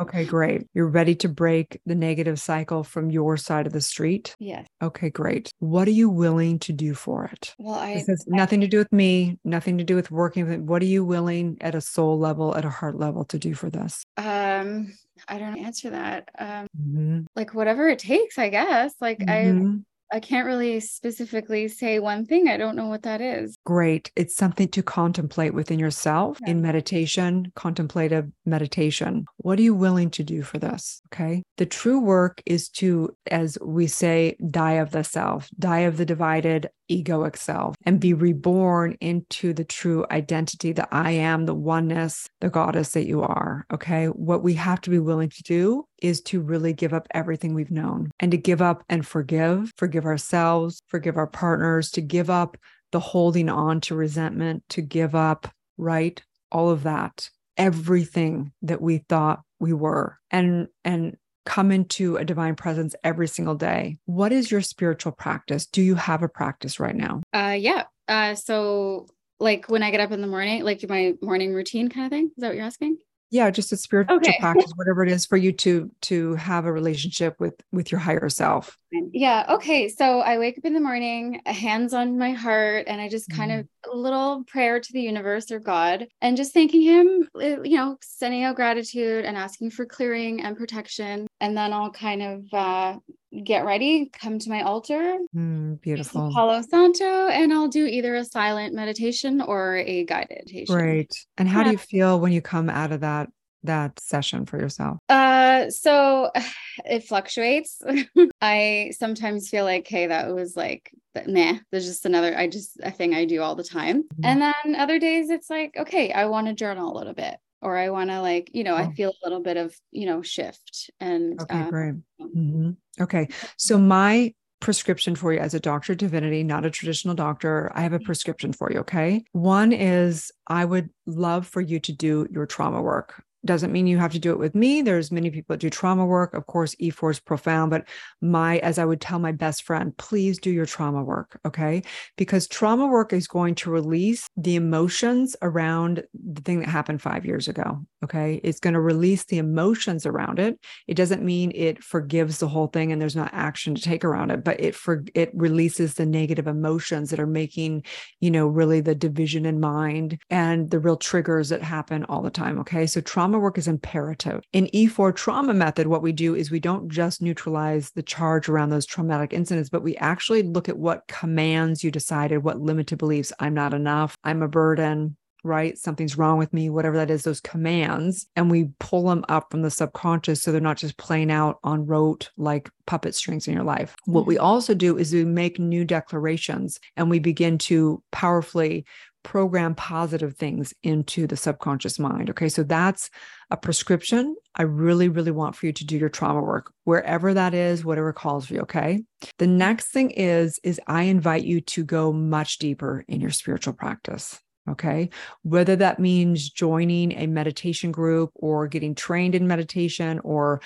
okay, 0.00 0.24
great. 0.24 0.66
You're 0.74 0.88
ready 0.88 1.14
to 1.16 1.28
break 1.28 1.80
the 1.86 1.94
negative 1.94 2.40
cycle 2.40 2.84
from 2.84 3.10
your 3.10 3.36
side 3.36 3.66
of 3.66 3.72
the 3.72 3.80
street? 3.80 4.34
Yes. 4.38 4.66
Okay, 4.82 5.10
great. 5.10 5.50
What 5.58 5.88
are 5.88 5.92
you 5.92 6.08
willing 6.08 6.58
to 6.60 6.72
do 6.72 6.94
for 6.94 7.26
it? 7.26 7.54
Well, 7.58 7.78
I. 7.78 7.94
This 7.94 8.06
has 8.08 8.24
nothing 8.26 8.60
to 8.60 8.68
do 8.68 8.78
with 8.78 8.92
me, 8.92 9.38
nothing 9.44 9.78
to 9.78 9.84
do 9.84 9.94
with 9.94 10.10
working 10.10 10.44
with 10.44 10.54
it. 10.54 10.60
What 10.62 10.82
are 10.82 10.86
you 10.86 11.04
willing 11.04 11.58
at 11.60 11.74
a 11.74 11.80
soul 11.80 12.18
level, 12.18 12.56
at 12.56 12.64
a 12.64 12.70
heart 12.70 12.98
level 12.98 13.24
to 13.26 13.38
do 13.38 13.54
for 13.54 13.70
this? 13.70 14.04
Um, 14.16 14.92
I 15.26 15.38
don't 15.38 15.58
answer 15.58 15.90
that. 15.90 16.28
Um, 16.38 16.66
mm-hmm. 16.78 17.20
like 17.34 17.54
whatever 17.54 17.88
it 17.88 17.98
takes, 17.98 18.38
I 18.38 18.48
guess. 18.48 18.94
Like 19.00 19.18
mm-hmm. 19.20 19.72
I 19.72 19.78
I 20.12 20.20
can't 20.20 20.46
really 20.46 20.80
specifically 20.80 21.68
say 21.68 21.98
one 21.98 22.24
thing. 22.24 22.48
I 22.48 22.56
don't 22.56 22.76
know 22.76 22.86
what 22.86 23.02
that 23.02 23.20
is. 23.20 23.58
Great. 23.64 24.10
It's 24.16 24.34
something 24.34 24.68
to 24.68 24.82
contemplate 24.82 25.54
within 25.54 25.78
yourself 25.78 26.38
yeah. 26.40 26.52
in 26.52 26.62
meditation, 26.62 27.52
contemplative 27.54 28.30
meditation. 28.46 29.26
What 29.38 29.58
are 29.58 29.62
you 29.62 29.74
willing 29.74 30.10
to 30.10 30.24
do 30.24 30.42
for 30.42 30.58
this? 30.58 31.02
Okay. 31.12 31.42
The 31.56 31.66
true 31.66 32.00
work 32.00 32.42
is 32.46 32.68
to, 32.70 33.14
as 33.30 33.58
we 33.60 33.86
say, 33.86 34.36
die 34.50 34.74
of 34.74 34.92
the 34.92 35.04
self, 35.04 35.48
die 35.58 35.80
of 35.80 35.96
the 35.96 36.06
divided 36.06 36.70
egoic 36.90 37.36
self, 37.36 37.76
and 37.84 38.00
be 38.00 38.12
reborn 38.12 38.96
into 39.00 39.52
the 39.52 39.64
true 39.64 40.06
identity 40.10 40.72
that 40.72 40.88
I 40.90 41.12
am, 41.12 41.46
the 41.46 41.54
oneness, 41.54 42.28
the 42.40 42.50
goddess 42.50 42.92
that 42.92 43.06
you 43.06 43.22
are. 43.22 43.64
Okay. 43.72 44.06
What 44.06 44.42
we 44.42 44.54
have 44.54 44.80
to 44.82 44.90
be 44.90 44.98
willing 44.98 45.30
to 45.30 45.42
do 45.42 45.84
is 46.02 46.20
to 46.22 46.40
really 46.40 46.72
give 46.72 46.92
up 46.92 47.06
everything 47.12 47.54
we've 47.54 47.70
known 47.70 48.10
and 48.20 48.30
to 48.30 48.36
give 48.36 48.62
up 48.62 48.84
and 48.88 49.06
forgive, 49.06 49.72
forgive 49.76 50.04
ourselves, 50.04 50.80
forgive 50.88 51.16
our 51.16 51.26
partners, 51.26 51.90
to 51.92 52.00
give 52.00 52.30
up 52.30 52.56
the 52.92 53.00
holding 53.00 53.48
on 53.48 53.80
to 53.82 53.94
resentment, 53.94 54.62
to 54.70 54.80
give 54.80 55.14
up, 55.14 55.48
right? 55.76 56.22
All 56.50 56.70
of 56.70 56.84
that, 56.84 57.28
everything 57.56 58.52
that 58.62 58.80
we 58.80 58.98
thought 59.08 59.42
we 59.60 59.72
were. 59.72 60.18
And, 60.30 60.68
and, 60.84 61.16
come 61.48 61.70
into 61.70 62.18
a 62.18 62.24
divine 62.26 62.54
presence 62.54 62.94
every 63.02 63.26
single 63.26 63.54
day. 63.54 63.96
What 64.04 64.32
is 64.32 64.50
your 64.50 64.60
spiritual 64.60 65.12
practice? 65.12 65.64
Do 65.64 65.80
you 65.80 65.94
have 65.94 66.22
a 66.22 66.28
practice 66.28 66.78
right 66.78 66.94
now? 66.94 67.22
Uh 67.32 67.56
yeah. 67.58 67.84
Uh 68.06 68.34
so 68.34 69.06
like 69.40 69.70
when 69.70 69.82
I 69.82 69.90
get 69.90 70.00
up 70.00 70.12
in 70.12 70.20
the 70.20 70.26
morning, 70.26 70.62
like 70.62 70.86
my 70.86 71.14
morning 71.22 71.54
routine 71.54 71.88
kind 71.88 72.04
of 72.04 72.10
thing. 72.10 72.26
Is 72.26 72.32
that 72.36 72.48
what 72.48 72.56
you're 72.56 72.66
asking? 72.66 72.98
Yeah 73.30 73.50
just 73.50 73.72
a 73.72 73.76
spiritual 73.76 74.16
Okay. 74.16 74.36
practice 74.40 74.72
whatever 74.76 75.02
it 75.04 75.10
is 75.10 75.26
for 75.26 75.36
you 75.36 75.52
to 75.52 75.90
to 76.02 76.34
have 76.36 76.64
a 76.64 76.72
relationship 76.72 77.36
with 77.38 77.54
with 77.72 77.92
your 77.92 78.00
higher 78.00 78.28
self 78.28 78.76
Yeah. 79.12 79.44
Okay. 79.50 79.88
So 79.88 80.20
I 80.20 80.38
wake 80.38 80.56
up 80.56 80.64
in 80.64 80.72
the 80.72 80.80
morning, 80.80 81.42
hands 81.44 81.92
on 81.92 82.16
my 82.16 82.32
heart, 82.32 82.84
and 82.88 83.00
I 83.02 83.08
just 83.10 83.28
kind 83.30 83.52
of 83.52 83.66
a 83.92 83.94
little 83.94 84.44
prayer 84.44 84.80
to 84.80 84.92
the 84.94 85.02
universe 85.02 85.50
or 85.50 85.60
God 85.60 86.06
and 86.22 86.38
just 86.38 86.54
thanking 86.54 86.80
Him, 86.82 87.28
uh, 87.34 87.60
you 87.62 87.76
know, 87.76 87.98
sending 88.00 88.44
out 88.44 88.56
gratitude 88.56 89.26
and 89.26 89.36
asking 89.36 89.72
for 89.72 89.84
clearing 89.84 90.40
and 90.42 90.56
protection. 90.56 91.26
And 91.40 91.54
then 91.54 91.74
I'll 91.74 91.90
kind 91.92 92.22
of 92.22 92.44
uh, 92.54 92.96
get 93.44 93.64
ready, 93.64 94.10
come 94.12 94.38
to 94.38 94.50
my 94.50 94.62
altar, 94.62 95.16
Mm, 95.36 95.80
beautiful 95.80 96.30
Palo 96.32 96.62
Santo, 96.62 97.28
and 97.28 97.52
I'll 97.52 97.68
do 97.68 97.84
either 97.86 98.14
a 98.14 98.24
silent 98.24 98.74
meditation 98.74 99.40
or 99.40 99.76
a 99.76 100.04
guided 100.04 100.30
meditation. 100.46 100.74
great 100.74 101.26
and 101.36 101.48
how 101.48 101.62
do 101.62 101.70
you 101.70 101.78
feel 101.78 102.18
when 102.20 102.32
you 102.32 102.40
come 102.40 102.70
out 102.70 102.92
of 102.92 103.00
that 103.00 103.28
that 103.64 103.98
session 103.98 104.46
for 104.46 104.58
yourself 104.58 104.98
Uh, 105.08 105.68
so 105.68 106.30
it 106.86 107.04
fluctuates. 107.04 107.80
I 108.40 108.92
sometimes 108.96 109.48
feel 109.48 109.64
like, 109.64 109.86
hey, 109.88 110.06
that 110.06 110.32
was 110.34 110.56
like, 110.56 110.90
meh. 111.26 111.58
There's 111.72 111.86
just 111.86 112.06
another. 112.06 112.36
I 112.38 112.46
just 112.46 112.78
a 112.82 112.90
thing 112.90 113.14
I 113.14 113.24
do 113.24 113.42
all 113.42 113.56
the 113.56 113.64
time. 113.64 114.04
Mhm. 114.04 114.24
And 114.24 114.40
then 114.42 114.76
other 114.76 114.98
days, 114.98 115.28
it's 115.30 115.50
like, 115.50 115.74
okay, 115.76 116.12
I 116.12 116.26
want 116.26 116.46
to 116.46 116.54
journal 116.54 116.92
a 116.92 116.96
little 116.96 117.14
bit, 117.14 117.36
or 117.60 117.76
I 117.76 117.90
want 117.90 118.10
to 118.10 118.20
like, 118.22 118.50
you 118.54 118.62
know, 118.64 118.76
I 118.76 118.84
Oh. 118.86 118.92
feel 118.92 119.10
a 119.10 119.26
little 119.26 119.42
bit 119.42 119.56
of, 119.56 119.74
you 119.90 120.06
know, 120.06 120.22
shift. 120.22 120.90
And 121.00 121.40
okay 121.40 121.54
um, 121.60 121.70
great 121.70 121.94
Mhm. 122.20 122.76
Okay. 123.00 123.28
So 123.56 123.78
my 123.78 124.34
prescription 124.60 125.14
for 125.14 125.32
you 125.32 125.38
as 125.38 125.54
a 125.54 125.60
doctor 125.60 125.92
of 125.92 125.98
divinity 125.98 126.42
not 126.42 126.64
a 126.64 126.70
traditional 126.70 127.14
doctor 127.14 127.70
i 127.76 127.80
have 127.80 127.92
a 127.92 127.96
mm-hmm. 127.96 128.06
prescription 128.06 128.52
for 128.52 128.72
you 128.72 128.80
okay? 128.80 129.24
One 129.32 129.72
is 129.72 130.32
i 130.48 130.64
would 130.64 130.90
love 131.06 131.46
for 131.46 131.60
you 131.60 131.78
to 131.80 131.92
do 131.92 132.26
your 132.30 132.46
trauma 132.46 132.82
work 132.82 133.22
doesn't 133.44 133.72
mean 133.72 133.86
you 133.86 133.98
have 133.98 134.12
to 134.12 134.18
do 134.18 134.32
it 134.32 134.38
with 134.38 134.54
me. 134.54 134.82
There's 134.82 135.12
many 135.12 135.30
people 135.30 135.54
that 135.54 135.60
do 135.60 135.70
trauma 135.70 136.04
work. 136.04 136.34
Of 136.34 136.46
course 136.46 136.74
e4 136.76 137.10
is 137.10 137.20
profound 137.20 137.70
but 137.70 137.88
my 138.20 138.58
as 138.58 138.78
i 138.78 138.84
would 138.84 139.00
tell 139.00 139.18
my 139.18 139.32
best 139.32 139.62
friend 139.62 139.96
please 139.96 140.38
do 140.38 140.50
your 140.50 140.66
trauma 140.66 141.02
work 141.02 141.38
okay? 141.46 141.82
Because 142.16 142.46
trauma 142.46 142.86
work 142.86 143.12
is 143.12 143.26
going 143.26 143.54
to 143.56 143.70
release 143.70 144.26
the 144.36 144.56
emotions 144.56 145.36
around 145.42 146.02
the 146.14 146.40
thing 146.42 146.60
that 146.60 146.68
happened 146.68 147.02
five 147.02 147.24
years 147.24 147.48
ago 147.48 147.84
okay? 148.04 148.40
It's 148.44 148.60
going 148.60 148.74
to 148.74 148.80
release 148.80 149.24
the 149.24 149.38
emotions 149.38 150.06
around 150.06 150.38
it. 150.38 150.58
It 150.86 150.94
doesn't 150.94 151.24
mean 151.24 151.52
it 151.54 151.82
forgives 151.82 152.38
the 152.38 152.48
whole 152.48 152.68
thing 152.68 152.92
and 152.92 153.00
there's 153.02 153.16
not 153.16 153.30
action 153.32 153.74
to 153.74 153.82
take 153.82 154.04
around 154.04 154.30
it 154.30 154.44
but 154.44 154.60
it 154.60 154.74
for 154.74 155.04
it 155.14 155.30
releases 155.34 155.94
the 155.94 156.06
negative 156.06 156.46
emotions 156.46 157.10
that 157.10 157.20
are 157.20 157.26
making 157.26 157.84
you 158.20 158.30
know 158.30 158.46
really 158.46 158.80
the 158.80 158.94
division 158.94 159.46
in 159.46 159.60
mind 159.60 160.18
and 160.30 160.70
the 160.70 160.78
real 160.78 160.96
triggers 160.96 161.48
that 161.48 161.62
happen 161.62 162.04
all 162.04 162.22
the 162.22 162.30
time 162.30 162.58
okay? 162.58 162.86
So 162.86 163.00
trauma 163.00 163.27
work 163.36 163.58
is 163.58 163.68
imperative. 163.68 164.42
In 164.52 164.66
e4 164.72 165.14
trauma 165.14 165.52
method 165.52 165.88
what 165.88 166.02
we 166.02 166.12
do 166.12 166.34
is 166.34 166.50
we 166.50 166.60
don't 166.60 166.88
just 166.88 167.20
neutralize 167.20 167.90
the 167.90 168.02
charge 168.02 168.48
around 168.48 168.70
those 168.70 168.86
traumatic 168.86 169.32
incidents 169.32 169.68
but 169.68 169.82
we 169.82 169.96
actually 169.96 170.42
look 170.42 170.68
at 170.68 170.78
what 170.78 171.06
commands 171.08 171.82
you 171.82 171.90
decided 171.90 172.44
what 172.44 172.60
limited 172.60 172.98
beliefs. 172.98 173.32
I'm 173.40 173.54
not 173.54 173.74
enough. 173.74 174.16
I'm 174.22 174.42
a 174.42 174.48
burden 174.48 175.16
right? 175.44 175.78
Something's 175.78 176.18
wrong 176.18 176.38
with 176.38 176.52
me, 176.52 176.70
whatever 176.70 176.96
that 176.96 177.10
is, 177.10 177.22
those 177.22 177.40
commands, 177.40 178.26
and 178.36 178.50
we 178.50 178.70
pull 178.80 179.04
them 179.04 179.24
up 179.28 179.50
from 179.50 179.62
the 179.62 179.70
subconscious 179.70 180.42
so 180.42 180.52
they're 180.52 180.60
not 180.60 180.76
just 180.76 180.96
playing 180.96 181.30
out 181.30 181.58
on 181.64 181.86
rote 181.86 182.30
like 182.36 182.70
puppet 182.86 183.14
strings 183.14 183.46
in 183.46 183.54
your 183.54 183.64
life. 183.64 183.94
What 184.04 184.26
we 184.26 184.36
mm. 184.36 184.42
also 184.42 184.74
do 184.74 184.96
is 184.98 185.12
we 185.12 185.24
make 185.24 185.58
new 185.58 185.84
declarations 185.84 186.80
and 186.96 187.10
we 187.10 187.18
begin 187.18 187.58
to 187.58 188.02
powerfully 188.10 188.84
program 189.22 189.74
positive 189.74 190.36
things 190.36 190.72
into 190.82 191.26
the 191.26 191.36
subconscious 191.36 191.98
mind. 191.98 192.30
Okay. 192.30 192.48
So 192.48 192.62
that's 192.62 193.10
a 193.50 193.56
prescription. 193.56 194.36
I 194.54 194.62
really, 194.62 195.08
really 195.08 195.30
want 195.30 195.56
for 195.56 195.66
you 195.66 195.72
to 195.72 195.84
do 195.84 195.98
your 195.98 196.08
trauma 196.08 196.40
work 196.40 196.72
wherever 196.84 197.34
that 197.34 197.54
is, 197.54 197.84
whatever 197.84 198.12
calls 198.12 198.46
for 198.46 198.54
you. 198.54 198.60
Okay. 198.60 199.04
The 199.38 199.46
next 199.46 199.88
thing 199.88 200.10
is, 200.10 200.58
is 200.62 200.80
I 200.86 201.04
invite 201.04 201.44
you 201.44 201.60
to 201.62 201.84
go 201.84 202.12
much 202.12 202.58
deeper 202.58 203.04
in 203.08 203.20
your 203.20 203.30
spiritual 203.30 203.74
practice. 203.74 204.40
Okay. 204.70 205.10
Whether 205.42 205.76
that 205.76 205.98
means 205.98 206.50
joining 206.50 207.12
a 207.12 207.26
meditation 207.26 207.90
group 207.92 208.30
or 208.34 208.66
getting 208.68 208.94
trained 208.94 209.34
in 209.34 209.46
meditation 209.46 210.20
or 210.24 210.60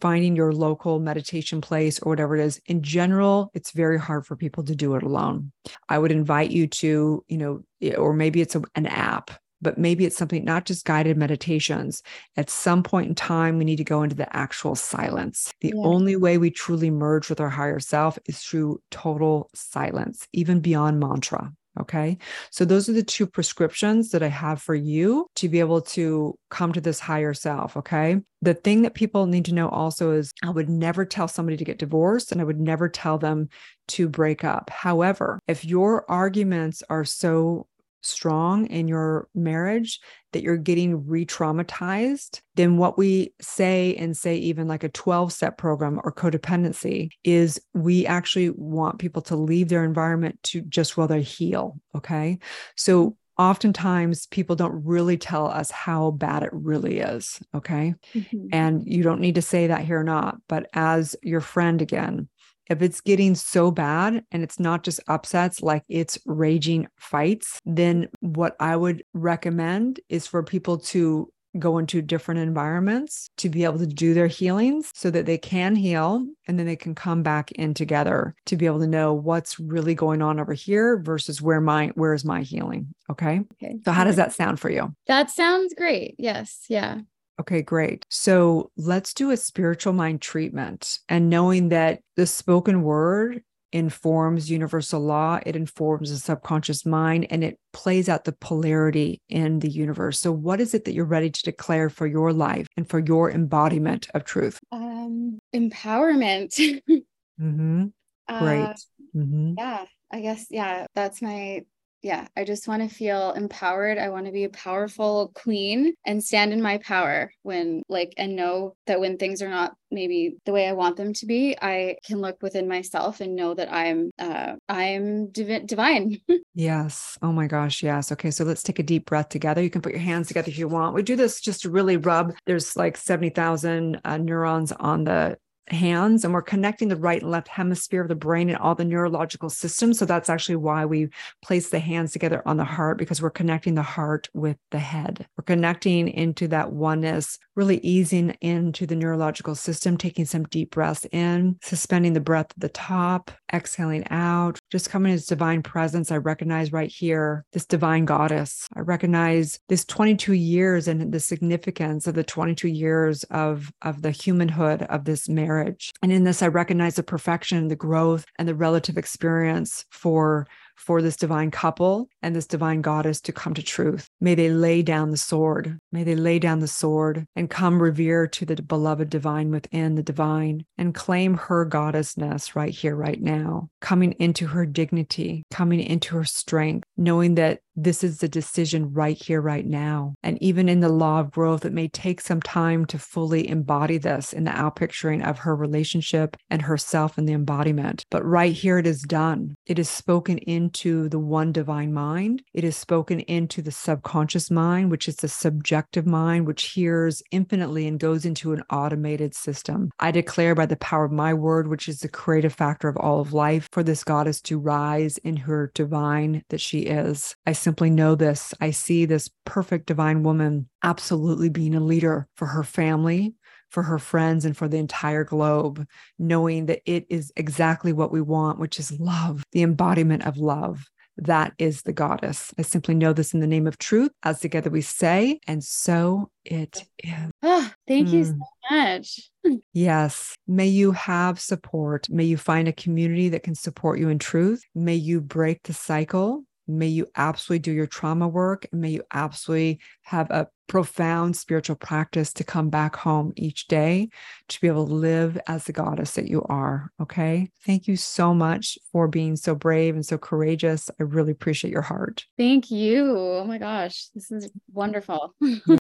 finding 0.00 0.34
your 0.34 0.52
local 0.52 0.98
meditation 0.98 1.60
place 1.60 2.00
or 2.00 2.10
whatever 2.10 2.36
it 2.36 2.44
is. 2.44 2.60
In 2.66 2.82
general, 2.82 3.50
it's 3.54 3.70
very 3.70 3.98
hard 3.98 4.26
for 4.26 4.36
people 4.36 4.64
to 4.64 4.74
do 4.74 4.94
it 4.96 5.02
alone. 5.02 5.52
I 5.88 5.98
would 5.98 6.10
invite 6.12 6.50
you 6.50 6.66
to, 6.66 7.24
you 7.28 7.38
know, 7.38 7.62
eh, 7.80 7.94
or 7.94 8.12
maybe 8.12 8.40
it's 8.40 8.56
a, 8.56 8.62
an 8.74 8.86
app, 8.86 9.30
but 9.62 9.78
maybe 9.78 10.04
it's 10.04 10.16
something 10.16 10.44
not 10.44 10.64
just 10.64 10.84
guided 10.84 11.16
meditations. 11.16 12.02
At 12.36 12.50
some 12.50 12.82
point 12.82 13.08
in 13.08 13.14
time, 13.14 13.58
we 13.58 13.64
need 13.64 13.76
to 13.76 13.84
go 13.84 14.02
into 14.02 14.16
the 14.16 14.34
actual 14.34 14.74
silence. 14.74 15.52
The 15.60 15.68
Yeah. 15.76 15.82
only 15.84 16.16
way 16.16 16.38
we 16.38 16.50
truly 16.50 16.90
merge 16.90 17.28
with 17.28 17.40
our 17.40 17.50
higher 17.50 17.78
self 17.78 18.18
is 18.26 18.38
through 18.40 18.80
total 18.90 19.50
silence, 19.54 20.26
even 20.32 20.60
beyond 20.60 20.98
mantra. 20.98 21.52
Okay. 21.80 22.18
So 22.50 22.64
those 22.64 22.88
are 22.88 22.92
the 22.92 23.02
two 23.02 23.26
prescriptions 23.26 24.10
that 24.10 24.22
I 24.22 24.28
have 24.28 24.60
for 24.60 24.74
you 24.74 25.26
to 25.36 25.48
be 25.48 25.60
able 25.60 25.80
to 25.82 26.34
come 26.50 26.72
to 26.72 26.80
this 26.80 27.00
higher 27.00 27.34
self. 27.34 27.76
Okay. 27.76 28.20
The 28.42 28.54
thing 28.54 28.82
that 28.82 28.94
people 28.94 29.26
need 29.26 29.44
to 29.46 29.54
know 29.54 29.68
also 29.68 30.12
is 30.12 30.32
I 30.44 30.50
would 30.50 30.68
never 30.68 31.04
tell 31.04 31.28
somebody 31.28 31.56
to 31.56 31.64
get 31.64 31.78
divorced 31.78 32.32
and 32.32 32.40
I 32.40 32.44
would 32.44 32.60
never 32.60 32.88
tell 32.88 33.18
them 33.18 33.48
to 33.88 34.08
break 34.08 34.44
up. 34.44 34.70
However, 34.70 35.38
if 35.48 35.64
your 35.64 36.10
arguments 36.10 36.82
are 36.88 37.04
so 37.04 37.66
strong 38.02 38.66
in 38.66 38.88
your 38.88 39.28
marriage 39.34 40.00
that 40.32 40.42
you're 40.42 40.56
getting 40.56 41.06
re 41.06 41.26
traumatized, 41.26 42.40
then 42.54 42.76
what 42.76 42.96
we 42.96 43.32
say 43.40 43.94
and 43.96 44.16
say, 44.16 44.36
even 44.36 44.68
like 44.68 44.84
a 44.84 44.88
12 44.88 45.32
step 45.32 45.58
program 45.58 46.00
or 46.04 46.12
codependency, 46.12 47.10
is 47.24 47.60
we 47.74 48.06
actually 48.06 48.50
want 48.50 48.98
people 48.98 49.22
to 49.22 49.36
leave 49.36 49.68
their 49.68 49.84
environment 49.84 50.38
to 50.44 50.60
just 50.62 50.96
while 50.96 51.08
they 51.08 51.22
heal. 51.22 51.78
Okay. 51.94 52.38
So 52.76 53.16
oftentimes 53.38 54.26
people 54.26 54.54
don't 54.54 54.84
really 54.84 55.16
tell 55.16 55.46
us 55.46 55.70
how 55.70 56.10
bad 56.10 56.42
it 56.42 56.50
really 56.52 56.98
is. 56.98 57.40
Okay. 57.54 57.94
Mhm. 58.14 58.48
And 58.52 58.86
you 58.86 59.02
don't 59.02 59.20
need 59.20 59.36
to 59.36 59.42
say 59.42 59.68
that 59.68 59.80
here 59.84 59.98
or 59.98 60.04
not, 60.04 60.36
but 60.46 60.68
as 60.74 61.16
your 61.22 61.40
friend 61.40 61.80
again, 61.80 62.28
if 62.70 62.80
it's 62.80 63.00
getting 63.00 63.34
so 63.34 63.70
bad 63.70 64.24
and 64.30 64.42
it's 64.42 64.58
not 64.60 64.84
just 64.84 65.00
upsets, 65.08 65.60
like 65.60 65.82
it's 65.88 66.18
raging 66.24 66.86
fights, 66.98 67.58
then 67.66 68.08
what 68.20 68.56
I 68.60 68.76
would 68.76 69.04
recommend 69.12 70.00
is 70.08 70.26
for 70.26 70.42
people 70.42 70.78
to 70.78 71.30
go 71.58 71.78
into 71.78 72.00
different 72.00 72.38
environments 72.38 73.28
to 73.36 73.48
be 73.48 73.64
able 73.64 73.80
to 73.80 73.86
do 73.86 74.14
their 74.14 74.28
healings 74.28 74.92
so 74.94 75.10
that 75.10 75.26
they 75.26 75.36
can 75.36 75.74
heal 75.74 76.24
and 76.46 76.56
then 76.60 76.66
they 76.66 76.76
can 76.76 76.94
come 76.94 77.24
back 77.24 77.50
in 77.52 77.74
together 77.74 78.36
to 78.46 78.56
be 78.56 78.66
able 78.66 78.78
to 78.78 78.86
know 78.86 79.12
what's 79.12 79.58
really 79.58 79.92
going 79.92 80.22
on 80.22 80.38
over 80.38 80.52
here 80.52 81.00
versus 81.00 81.42
where 81.42 81.60
my 81.60 81.88
where 81.96 82.14
is 82.14 82.24
my 82.24 82.42
healing 82.42 82.94
okay 83.10 83.40
Okay. 83.54 83.80
so 83.84 83.90
how 83.90 84.04
does 84.04 84.14
that 84.14 84.32
sound 84.32 84.60
for 84.60 84.70
you 84.70 84.94
That 85.08 85.28
sounds 85.28 85.74
great. 85.74 86.14
Yes. 86.18 86.66
Yeah. 86.68 87.00
Okay, 87.40 87.62
great. 87.62 88.04
So 88.10 88.70
let's 88.76 89.14
do 89.14 89.30
a 89.30 89.36
spiritual 89.36 89.94
mind 89.94 90.20
treatment. 90.20 90.98
And 91.08 91.30
knowing 91.30 91.70
that 91.70 92.00
the 92.16 92.26
spoken 92.26 92.82
word 92.82 93.42
informs 93.72 94.50
universal 94.50 95.00
law, 95.00 95.40
it 95.46 95.56
informs 95.56 96.10
the 96.10 96.18
subconscious 96.18 96.84
mind, 96.84 97.26
and 97.30 97.42
it 97.42 97.58
plays 97.72 98.10
out 98.10 98.24
the 98.24 98.32
polarity 98.32 99.22
in 99.30 99.60
the 99.60 99.70
universe. 99.70 100.20
So, 100.20 100.32
what 100.32 100.60
is 100.60 100.74
it 100.74 100.84
that 100.84 100.92
you're 100.92 101.06
ready 101.06 101.30
to 101.30 101.42
declare 101.42 101.88
for 101.88 102.06
your 102.06 102.32
life 102.34 102.66
and 102.76 102.86
for 102.86 102.98
your 102.98 103.30
embodiment 103.30 104.08
of 104.12 104.24
truth? 104.24 104.58
Um, 104.70 105.38
empowerment. 105.54 106.52
mm-hmm. 107.40 107.86
Uh, 108.28 108.38
Great. 108.38 108.76
hmm 109.12 109.54
yeah 109.58 109.84
i 110.12 110.20
guess 110.20 110.46
yeah 110.50 110.86
that's 110.94 111.20
my 111.20 111.62
yeah 112.02 112.26
i 112.36 112.44
just 112.44 112.68
want 112.68 112.82
to 112.82 112.94
feel 112.94 113.32
empowered 113.32 113.98
i 113.98 114.08
want 114.08 114.26
to 114.26 114.32
be 114.32 114.44
a 114.44 114.50
powerful 114.50 115.30
queen 115.34 115.94
and 116.06 116.22
stand 116.22 116.52
in 116.52 116.62
my 116.62 116.78
power 116.78 117.30
when 117.42 117.82
like 117.88 118.12
and 118.16 118.36
know 118.36 118.74
that 118.86 119.00
when 119.00 119.16
things 119.16 119.42
are 119.42 119.48
not 119.48 119.74
maybe 119.90 120.36
the 120.46 120.52
way 120.52 120.66
i 120.68 120.72
want 120.72 120.96
them 120.96 121.12
to 121.12 121.26
be 121.26 121.56
i 121.60 121.96
can 122.04 122.20
look 122.20 122.42
within 122.42 122.68
myself 122.68 123.20
and 123.20 123.36
know 123.36 123.54
that 123.54 123.72
i'm 123.72 124.10
uh 124.18 124.54
i'm 124.68 125.28
divi- 125.30 125.64
divine 125.66 126.20
Yes. 126.52 127.16
Oh 127.22 127.32
my 127.32 127.46
gosh. 127.46 127.82
Yes. 127.82 128.10
Okay. 128.10 128.30
So 128.30 128.44
let's 128.44 128.64
take 128.64 128.80
a 128.80 128.82
deep 128.82 129.06
breath 129.06 129.28
together. 129.28 129.62
You 129.62 129.70
can 129.70 129.82
put 129.82 129.92
your 129.92 130.00
hands 130.00 130.28
together 130.28 130.48
if 130.50 130.58
you 130.58 130.66
want. 130.66 130.94
We 130.94 131.02
do 131.02 131.14
this 131.14 131.40
just 131.40 131.62
to 131.62 131.70
really 131.70 131.96
rub. 131.96 132.34
There's 132.44 132.76
like 132.76 132.96
70,000 132.96 134.00
uh, 134.04 134.16
neurons 134.16 134.72
on 134.72 135.04
the 135.04 135.38
hands, 135.68 136.24
and 136.24 136.34
we're 136.34 136.42
connecting 136.42 136.88
the 136.88 136.96
right 136.96 137.22
and 137.22 137.30
left 137.30 137.48
hemisphere 137.48 138.02
of 138.02 138.08
the 138.08 138.14
brain 138.14 138.48
and 138.48 138.58
all 138.58 138.74
the 138.74 138.84
neurological 138.84 139.50
systems. 139.50 139.98
So 139.98 140.04
that's 140.04 140.30
actually 140.30 140.56
why 140.56 140.84
we 140.84 141.08
place 141.42 141.70
the 141.70 141.78
hands 141.78 142.12
together 142.12 142.42
on 142.46 142.56
the 142.56 142.64
heart 142.64 142.98
because 142.98 143.22
we're 143.22 143.30
connecting 143.30 143.74
the 143.74 143.82
heart 143.82 144.28
with 144.34 144.56
the 144.70 144.78
head. 144.78 145.26
We're 145.36 145.44
connecting 145.44 146.08
into 146.08 146.48
that 146.48 146.72
oneness, 146.72 147.38
really 147.54 147.78
easing 147.78 148.30
into 148.40 148.86
the 148.86 148.96
neurological 148.96 149.54
system, 149.54 149.96
taking 149.96 150.24
some 150.24 150.44
deep 150.44 150.70
breaths 150.70 151.06
in, 151.12 151.58
suspending 151.62 152.12
the 152.12 152.20
breath 152.20 152.50
at 152.50 152.60
the 152.60 152.68
top, 152.68 153.30
exhaling 153.52 154.06
out, 154.10 154.58
just 154.70 154.90
coming 154.90 155.12
as 155.12 155.26
divine 155.26 155.62
presence. 155.62 156.10
I 156.10 156.16
recognize 156.16 156.72
right 156.72 156.90
here 156.90 157.44
this 157.52 157.66
divine 157.66 158.04
goddess. 158.04 158.68
I 158.74 158.80
recognize 158.80 159.60
this 159.68 159.84
22 159.84 160.34
years 160.34 160.88
and 160.88 161.12
the 161.12 161.20
significance 161.20 162.06
of 162.06 162.14
the 162.14 162.24
22 162.24 162.68
years 162.68 163.24
of, 163.24 163.72
of 163.82 164.02
the 164.02 164.10
humanhood 164.10 164.82
of 164.82 165.04
this 165.04 165.28
marriage. 165.28 165.92
And 166.02 166.12
in 166.12 166.24
this, 166.24 166.42
I 166.42 166.48
recognize 166.48 166.96
the 166.96 167.02
perfection, 167.02 167.68
the 167.68 167.76
growth, 167.76 168.24
and 168.38 168.48
the 168.48 168.54
relative 168.54 168.96
experience 168.96 169.84
for 169.90 170.46
for 170.80 171.02
this 171.02 171.16
divine 171.16 171.50
couple 171.50 172.08
and 172.22 172.34
this 172.34 172.46
divine 172.46 172.80
goddess 172.80 173.20
to 173.20 173.32
come 173.32 173.54
to 173.54 173.62
truth. 173.62 174.08
May 174.20 174.34
they 174.34 174.50
lay 174.50 174.82
down 174.82 175.10
the 175.10 175.16
sword. 175.16 175.78
May 175.92 176.04
they 176.04 176.16
lay 176.16 176.38
down 176.38 176.60
the 176.60 176.68
sword 176.68 177.26
and 177.36 177.50
come 177.50 177.82
revere 177.82 178.26
to 178.28 178.46
the 178.46 178.56
beloved 178.62 179.10
divine 179.10 179.50
within 179.50 179.94
the 179.94 180.02
divine 180.02 180.64
and 180.78 180.94
claim 180.94 181.34
her 181.34 181.66
goddessness 181.66 182.56
right 182.56 182.72
here, 182.72 182.96
right 182.96 183.20
now, 183.20 183.68
coming 183.80 184.12
into 184.18 184.46
her 184.48 184.64
dignity, 184.64 185.44
coming 185.50 185.80
into 185.80 186.16
her 186.16 186.24
strength, 186.24 186.88
knowing 187.00 187.34
that 187.34 187.60
this 187.76 188.04
is 188.04 188.18
the 188.18 188.28
decision 188.28 188.92
right 188.92 189.16
here, 189.16 189.40
right 189.40 189.64
now. 189.64 190.14
And 190.22 190.40
even 190.42 190.68
in 190.68 190.80
the 190.80 190.90
law 190.90 191.20
of 191.20 191.30
growth, 191.30 191.64
it 191.64 191.72
may 191.72 191.88
take 191.88 192.20
some 192.20 192.42
time 192.42 192.84
to 192.86 192.98
fully 192.98 193.48
embody 193.48 193.96
this 193.96 194.32
in 194.32 194.44
the 194.44 194.50
outpicturing 194.50 195.26
of 195.26 195.38
her 195.38 195.56
relationship 195.56 196.36
and 196.50 196.60
herself 196.60 197.16
in 197.16 197.24
the 197.24 197.32
embodiment. 197.32 198.04
But 198.10 198.24
right 198.24 198.52
here, 198.52 198.78
it 198.78 198.86
is 198.86 199.02
done. 199.02 199.56
It 199.66 199.78
is 199.78 199.88
spoken 199.88 200.38
into 200.38 201.08
the 201.08 201.18
one 201.18 201.52
divine 201.52 201.94
mind. 201.94 202.42
It 202.52 202.64
is 202.64 202.76
spoken 202.76 203.20
into 203.20 203.62
the 203.62 203.72
subconscious 203.72 204.50
mind, 204.50 204.90
which 204.90 205.08
is 205.08 205.16
the 205.16 205.28
subjective 205.28 206.06
mind, 206.06 206.46
which 206.46 206.72
hears 206.72 207.22
infinitely 207.30 207.86
and 207.86 207.98
goes 207.98 208.26
into 208.26 208.52
an 208.52 208.62
automated 208.70 209.34
system. 209.34 209.90
I 210.00 210.10
declare 210.10 210.54
by 210.54 210.66
the 210.66 210.76
power 210.76 211.04
of 211.04 211.12
my 211.12 211.32
word, 211.32 211.68
which 211.68 211.88
is 211.88 212.00
the 212.00 212.08
creative 212.08 212.52
factor 212.52 212.88
of 212.88 212.96
all 212.98 213.20
of 213.20 213.32
life, 213.32 213.68
for 213.72 213.82
this 213.82 214.04
goddess 214.04 214.40
to 214.42 214.58
rise 214.58 215.16
in 215.18 215.36
her 215.36 215.70
divine 215.74 216.42
that 216.50 216.60
she 216.60 216.89
is. 216.90 217.36
I 217.46 217.52
simply 217.52 217.88
know 217.88 218.14
this. 218.14 218.52
I 218.60 218.72
see 218.72 219.04
this 219.04 219.30
perfect 219.46 219.86
divine 219.86 220.22
woman 220.22 220.68
absolutely 220.82 221.48
being 221.48 221.74
a 221.74 221.80
leader 221.80 222.28
for 222.36 222.46
her 222.46 222.64
family, 222.64 223.34
for 223.70 223.82
her 223.84 223.98
friends, 223.98 224.44
and 224.44 224.56
for 224.56 224.68
the 224.68 224.78
entire 224.78 225.24
globe, 225.24 225.86
knowing 226.18 226.66
that 226.66 226.82
it 226.84 227.06
is 227.08 227.32
exactly 227.36 227.92
what 227.92 228.12
we 228.12 228.20
want, 228.20 228.58
which 228.58 228.78
is 228.78 228.98
love, 229.00 229.44
the 229.52 229.62
embodiment 229.62 230.26
of 230.26 230.36
love. 230.36 230.86
That 231.16 231.52
is 231.58 231.82
the 231.82 231.92
goddess. 231.92 232.52
I 232.58 232.62
simply 232.62 232.94
know 232.94 233.12
this 233.12 233.34
in 233.34 233.40
the 233.40 233.46
name 233.46 233.66
of 233.66 233.76
truth, 233.76 234.10
as 234.22 234.40
together 234.40 234.70
we 234.70 234.80
say, 234.80 235.38
and 235.46 235.62
so 235.62 236.30
it 236.44 236.84
is. 236.98 237.30
Oh, 237.42 237.70
thank 237.88 238.08
mm. 238.08 238.12
you 238.12 238.24
so 238.24 238.38
hmm. 238.68 238.76
much. 238.76 239.30
Yes. 239.72 240.34
May 240.46 240.66
you 240.66 240.92
have 240.92 241.40
support. 241.40 242.08
May 242.10 242.24
you 242.24 242.36
find 242.36 242.68
a 242.68 242.72
community 242.72 243.30
that 243.30 243.42
can 243.42 243.54
support 243.54 243.98
you 243.98 244.08
in 244.08 244.18
truth. 244.18 244.62
May 244.74 244.96
you 244.96 245.20
break 245.20 245.62
the 245.62 245.72
cycle 245.72 246.44
May 246.78 246.88
you 246.88 247.06
absolutely 247.16 247.60
do 247.60 247.72
your 247.72 247.86
trauma 247.86 248.28
work. 248.28 248.66
And 248.72 248.80
may 248.80 248.90
you 248.90 249.02
absolutely 249.12 249.80
have 250.02 250.30
a 250.30 250.48
profound 250.66 251.36
spiritual 251.36 251.74
practice 251.74 252.32
to 252.32 252.44
come 252.44 252.70
back 252.70 252.94
home 252.94 253.32
each 253.36 253.66
day 253.66 254.08
to 254.48 254.60
be 254.60 254.68
able 254.68 254.86
to 254.86 254.92
live 254.92 255.36
as 255.48 255.64
the 255.64 255.72
goddess 255.72 256.12
that 256.12 256.28
you 256.28 256.42
are. 256.44 256.92
Okay. 257.00 257.50
Thank 257.66 257.88
you 257.88 257.96
so 257.96 258.32
much 258.32 258.78
for 258.92 259.08
being 259.08 259.34
so 259.34 259.54
brave 259.54 259.94
and 259.94 260.06
so 260.06 260.16
courageous. 260.16 260.88
I 261.00 261.02
really 261.02 261.32
appreciate 261.32 261.72
your 261.72 261.82
heart. 261.82 262.24
Thank 262.38 262.70
you. 262.70 263.16
Oh 263.16 263.44
my 263.44 263.58
gosh. 263.58 264.08
This 264.14 264.30
is 264.30 264.50
wonderful. 264.72 265.34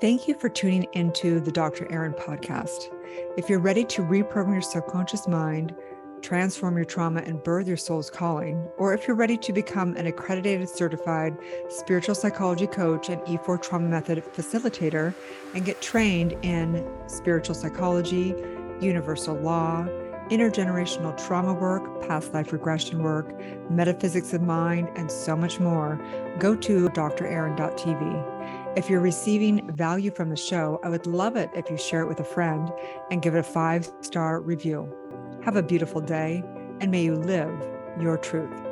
Thank 0.00 0.26
you 0.26 0.34
for 0.34 0.48
tuning 0.48 0.86
into 0.94 1.40
the 1.40 1.52
Dr. 1.52 1.86
Erin 1.92 2.14
podcast. 2.14 2.88
If 3.36 3.50
you're 3.50 3.60
ready 3.60 3.84
to 3.84 4.02
reprogram 4.02 4.54
your 4.54 4.62
subconscious 4.62 5.28
mind, 5.28 5.74
transform 6.20 6.76
your 6.76 6.84
trauma 6.84 7.20
and 7.20 7.42
birth 7.42 7.66
your 7.66 7.76
soul's 7.76 8.10
calling, 8.10 8.68
or 8.78 8.94
if 8.94 9.06
you're 9.06 9.16
ready 9.16 9.36
to 9.38 9.52
become 9.52 9.96
an 9.96 10.06
accredited 10.06 10.68
certified 10.68 11.36
spiritual 11.68 12.14
psychology 12.14 12.66
coach 12.66 13.08
and 13.08 13.20
E4 13.22 13.62
trauma 13.62 13.88
method 13.88 14.22
facilitator 14.32 15.14
and 15.54 15.64
get 15.64 15.80
trained 15.80 16.32
in 16.42 16.86
spiritual 17.06 17.54
psychology, 17.54 18.34
universal 18.80 19.34
law, 19.36 19.86
intergenerational 20.30 21.16
trauma 21.26 21.52
work, 21.52 22.06
past 22.06 22.32
life 22.32 22.52
regression 22.52 23.02
work, 23.02 23.34
metaphysics 23.68 24.32
of 24.32 24.40
mind, 24.40 24.88
and 24.96 25.10
so 25.10 25.36
much 25.36 25.58
more, 25.58 26.00
go 26.38 26.54
to 26.54 26.88
drerin.tv. 26.88 28.76
If 28.76 28.88
you're 28.88 29.00
receiving 29.00 29.70
value 29.74 30.12
from 30.12 30.30
the 30.30 30.36
show, 30.36 30.78
I 30.84 30.88
would 30.88 31.06
love 31.06 31.36
it 31.36 31.50
if 31.54 31.68
you 31.68 31.76
share 31.76 32.02
it 32.02 32.06
with 32.06 32.20
a 32.20 32.24
friend 32.24 32.70
and 33.10 33.20
give 33.20 33.34
it 33.34 33.38
a 33.38 33.42
five 33.42 33.90
star 34.00 34.40
review. 34.40 34.99
Have 35.42 35.56
a 35.56 35.62
beautiful 35.62 36.02
day, 36.02 36.44
and 36.80 36.90
may 36.90 37.02
you 37.02 37.14
live 37.14 37.50
your 37.98 38.18
truth. 38.18 38.69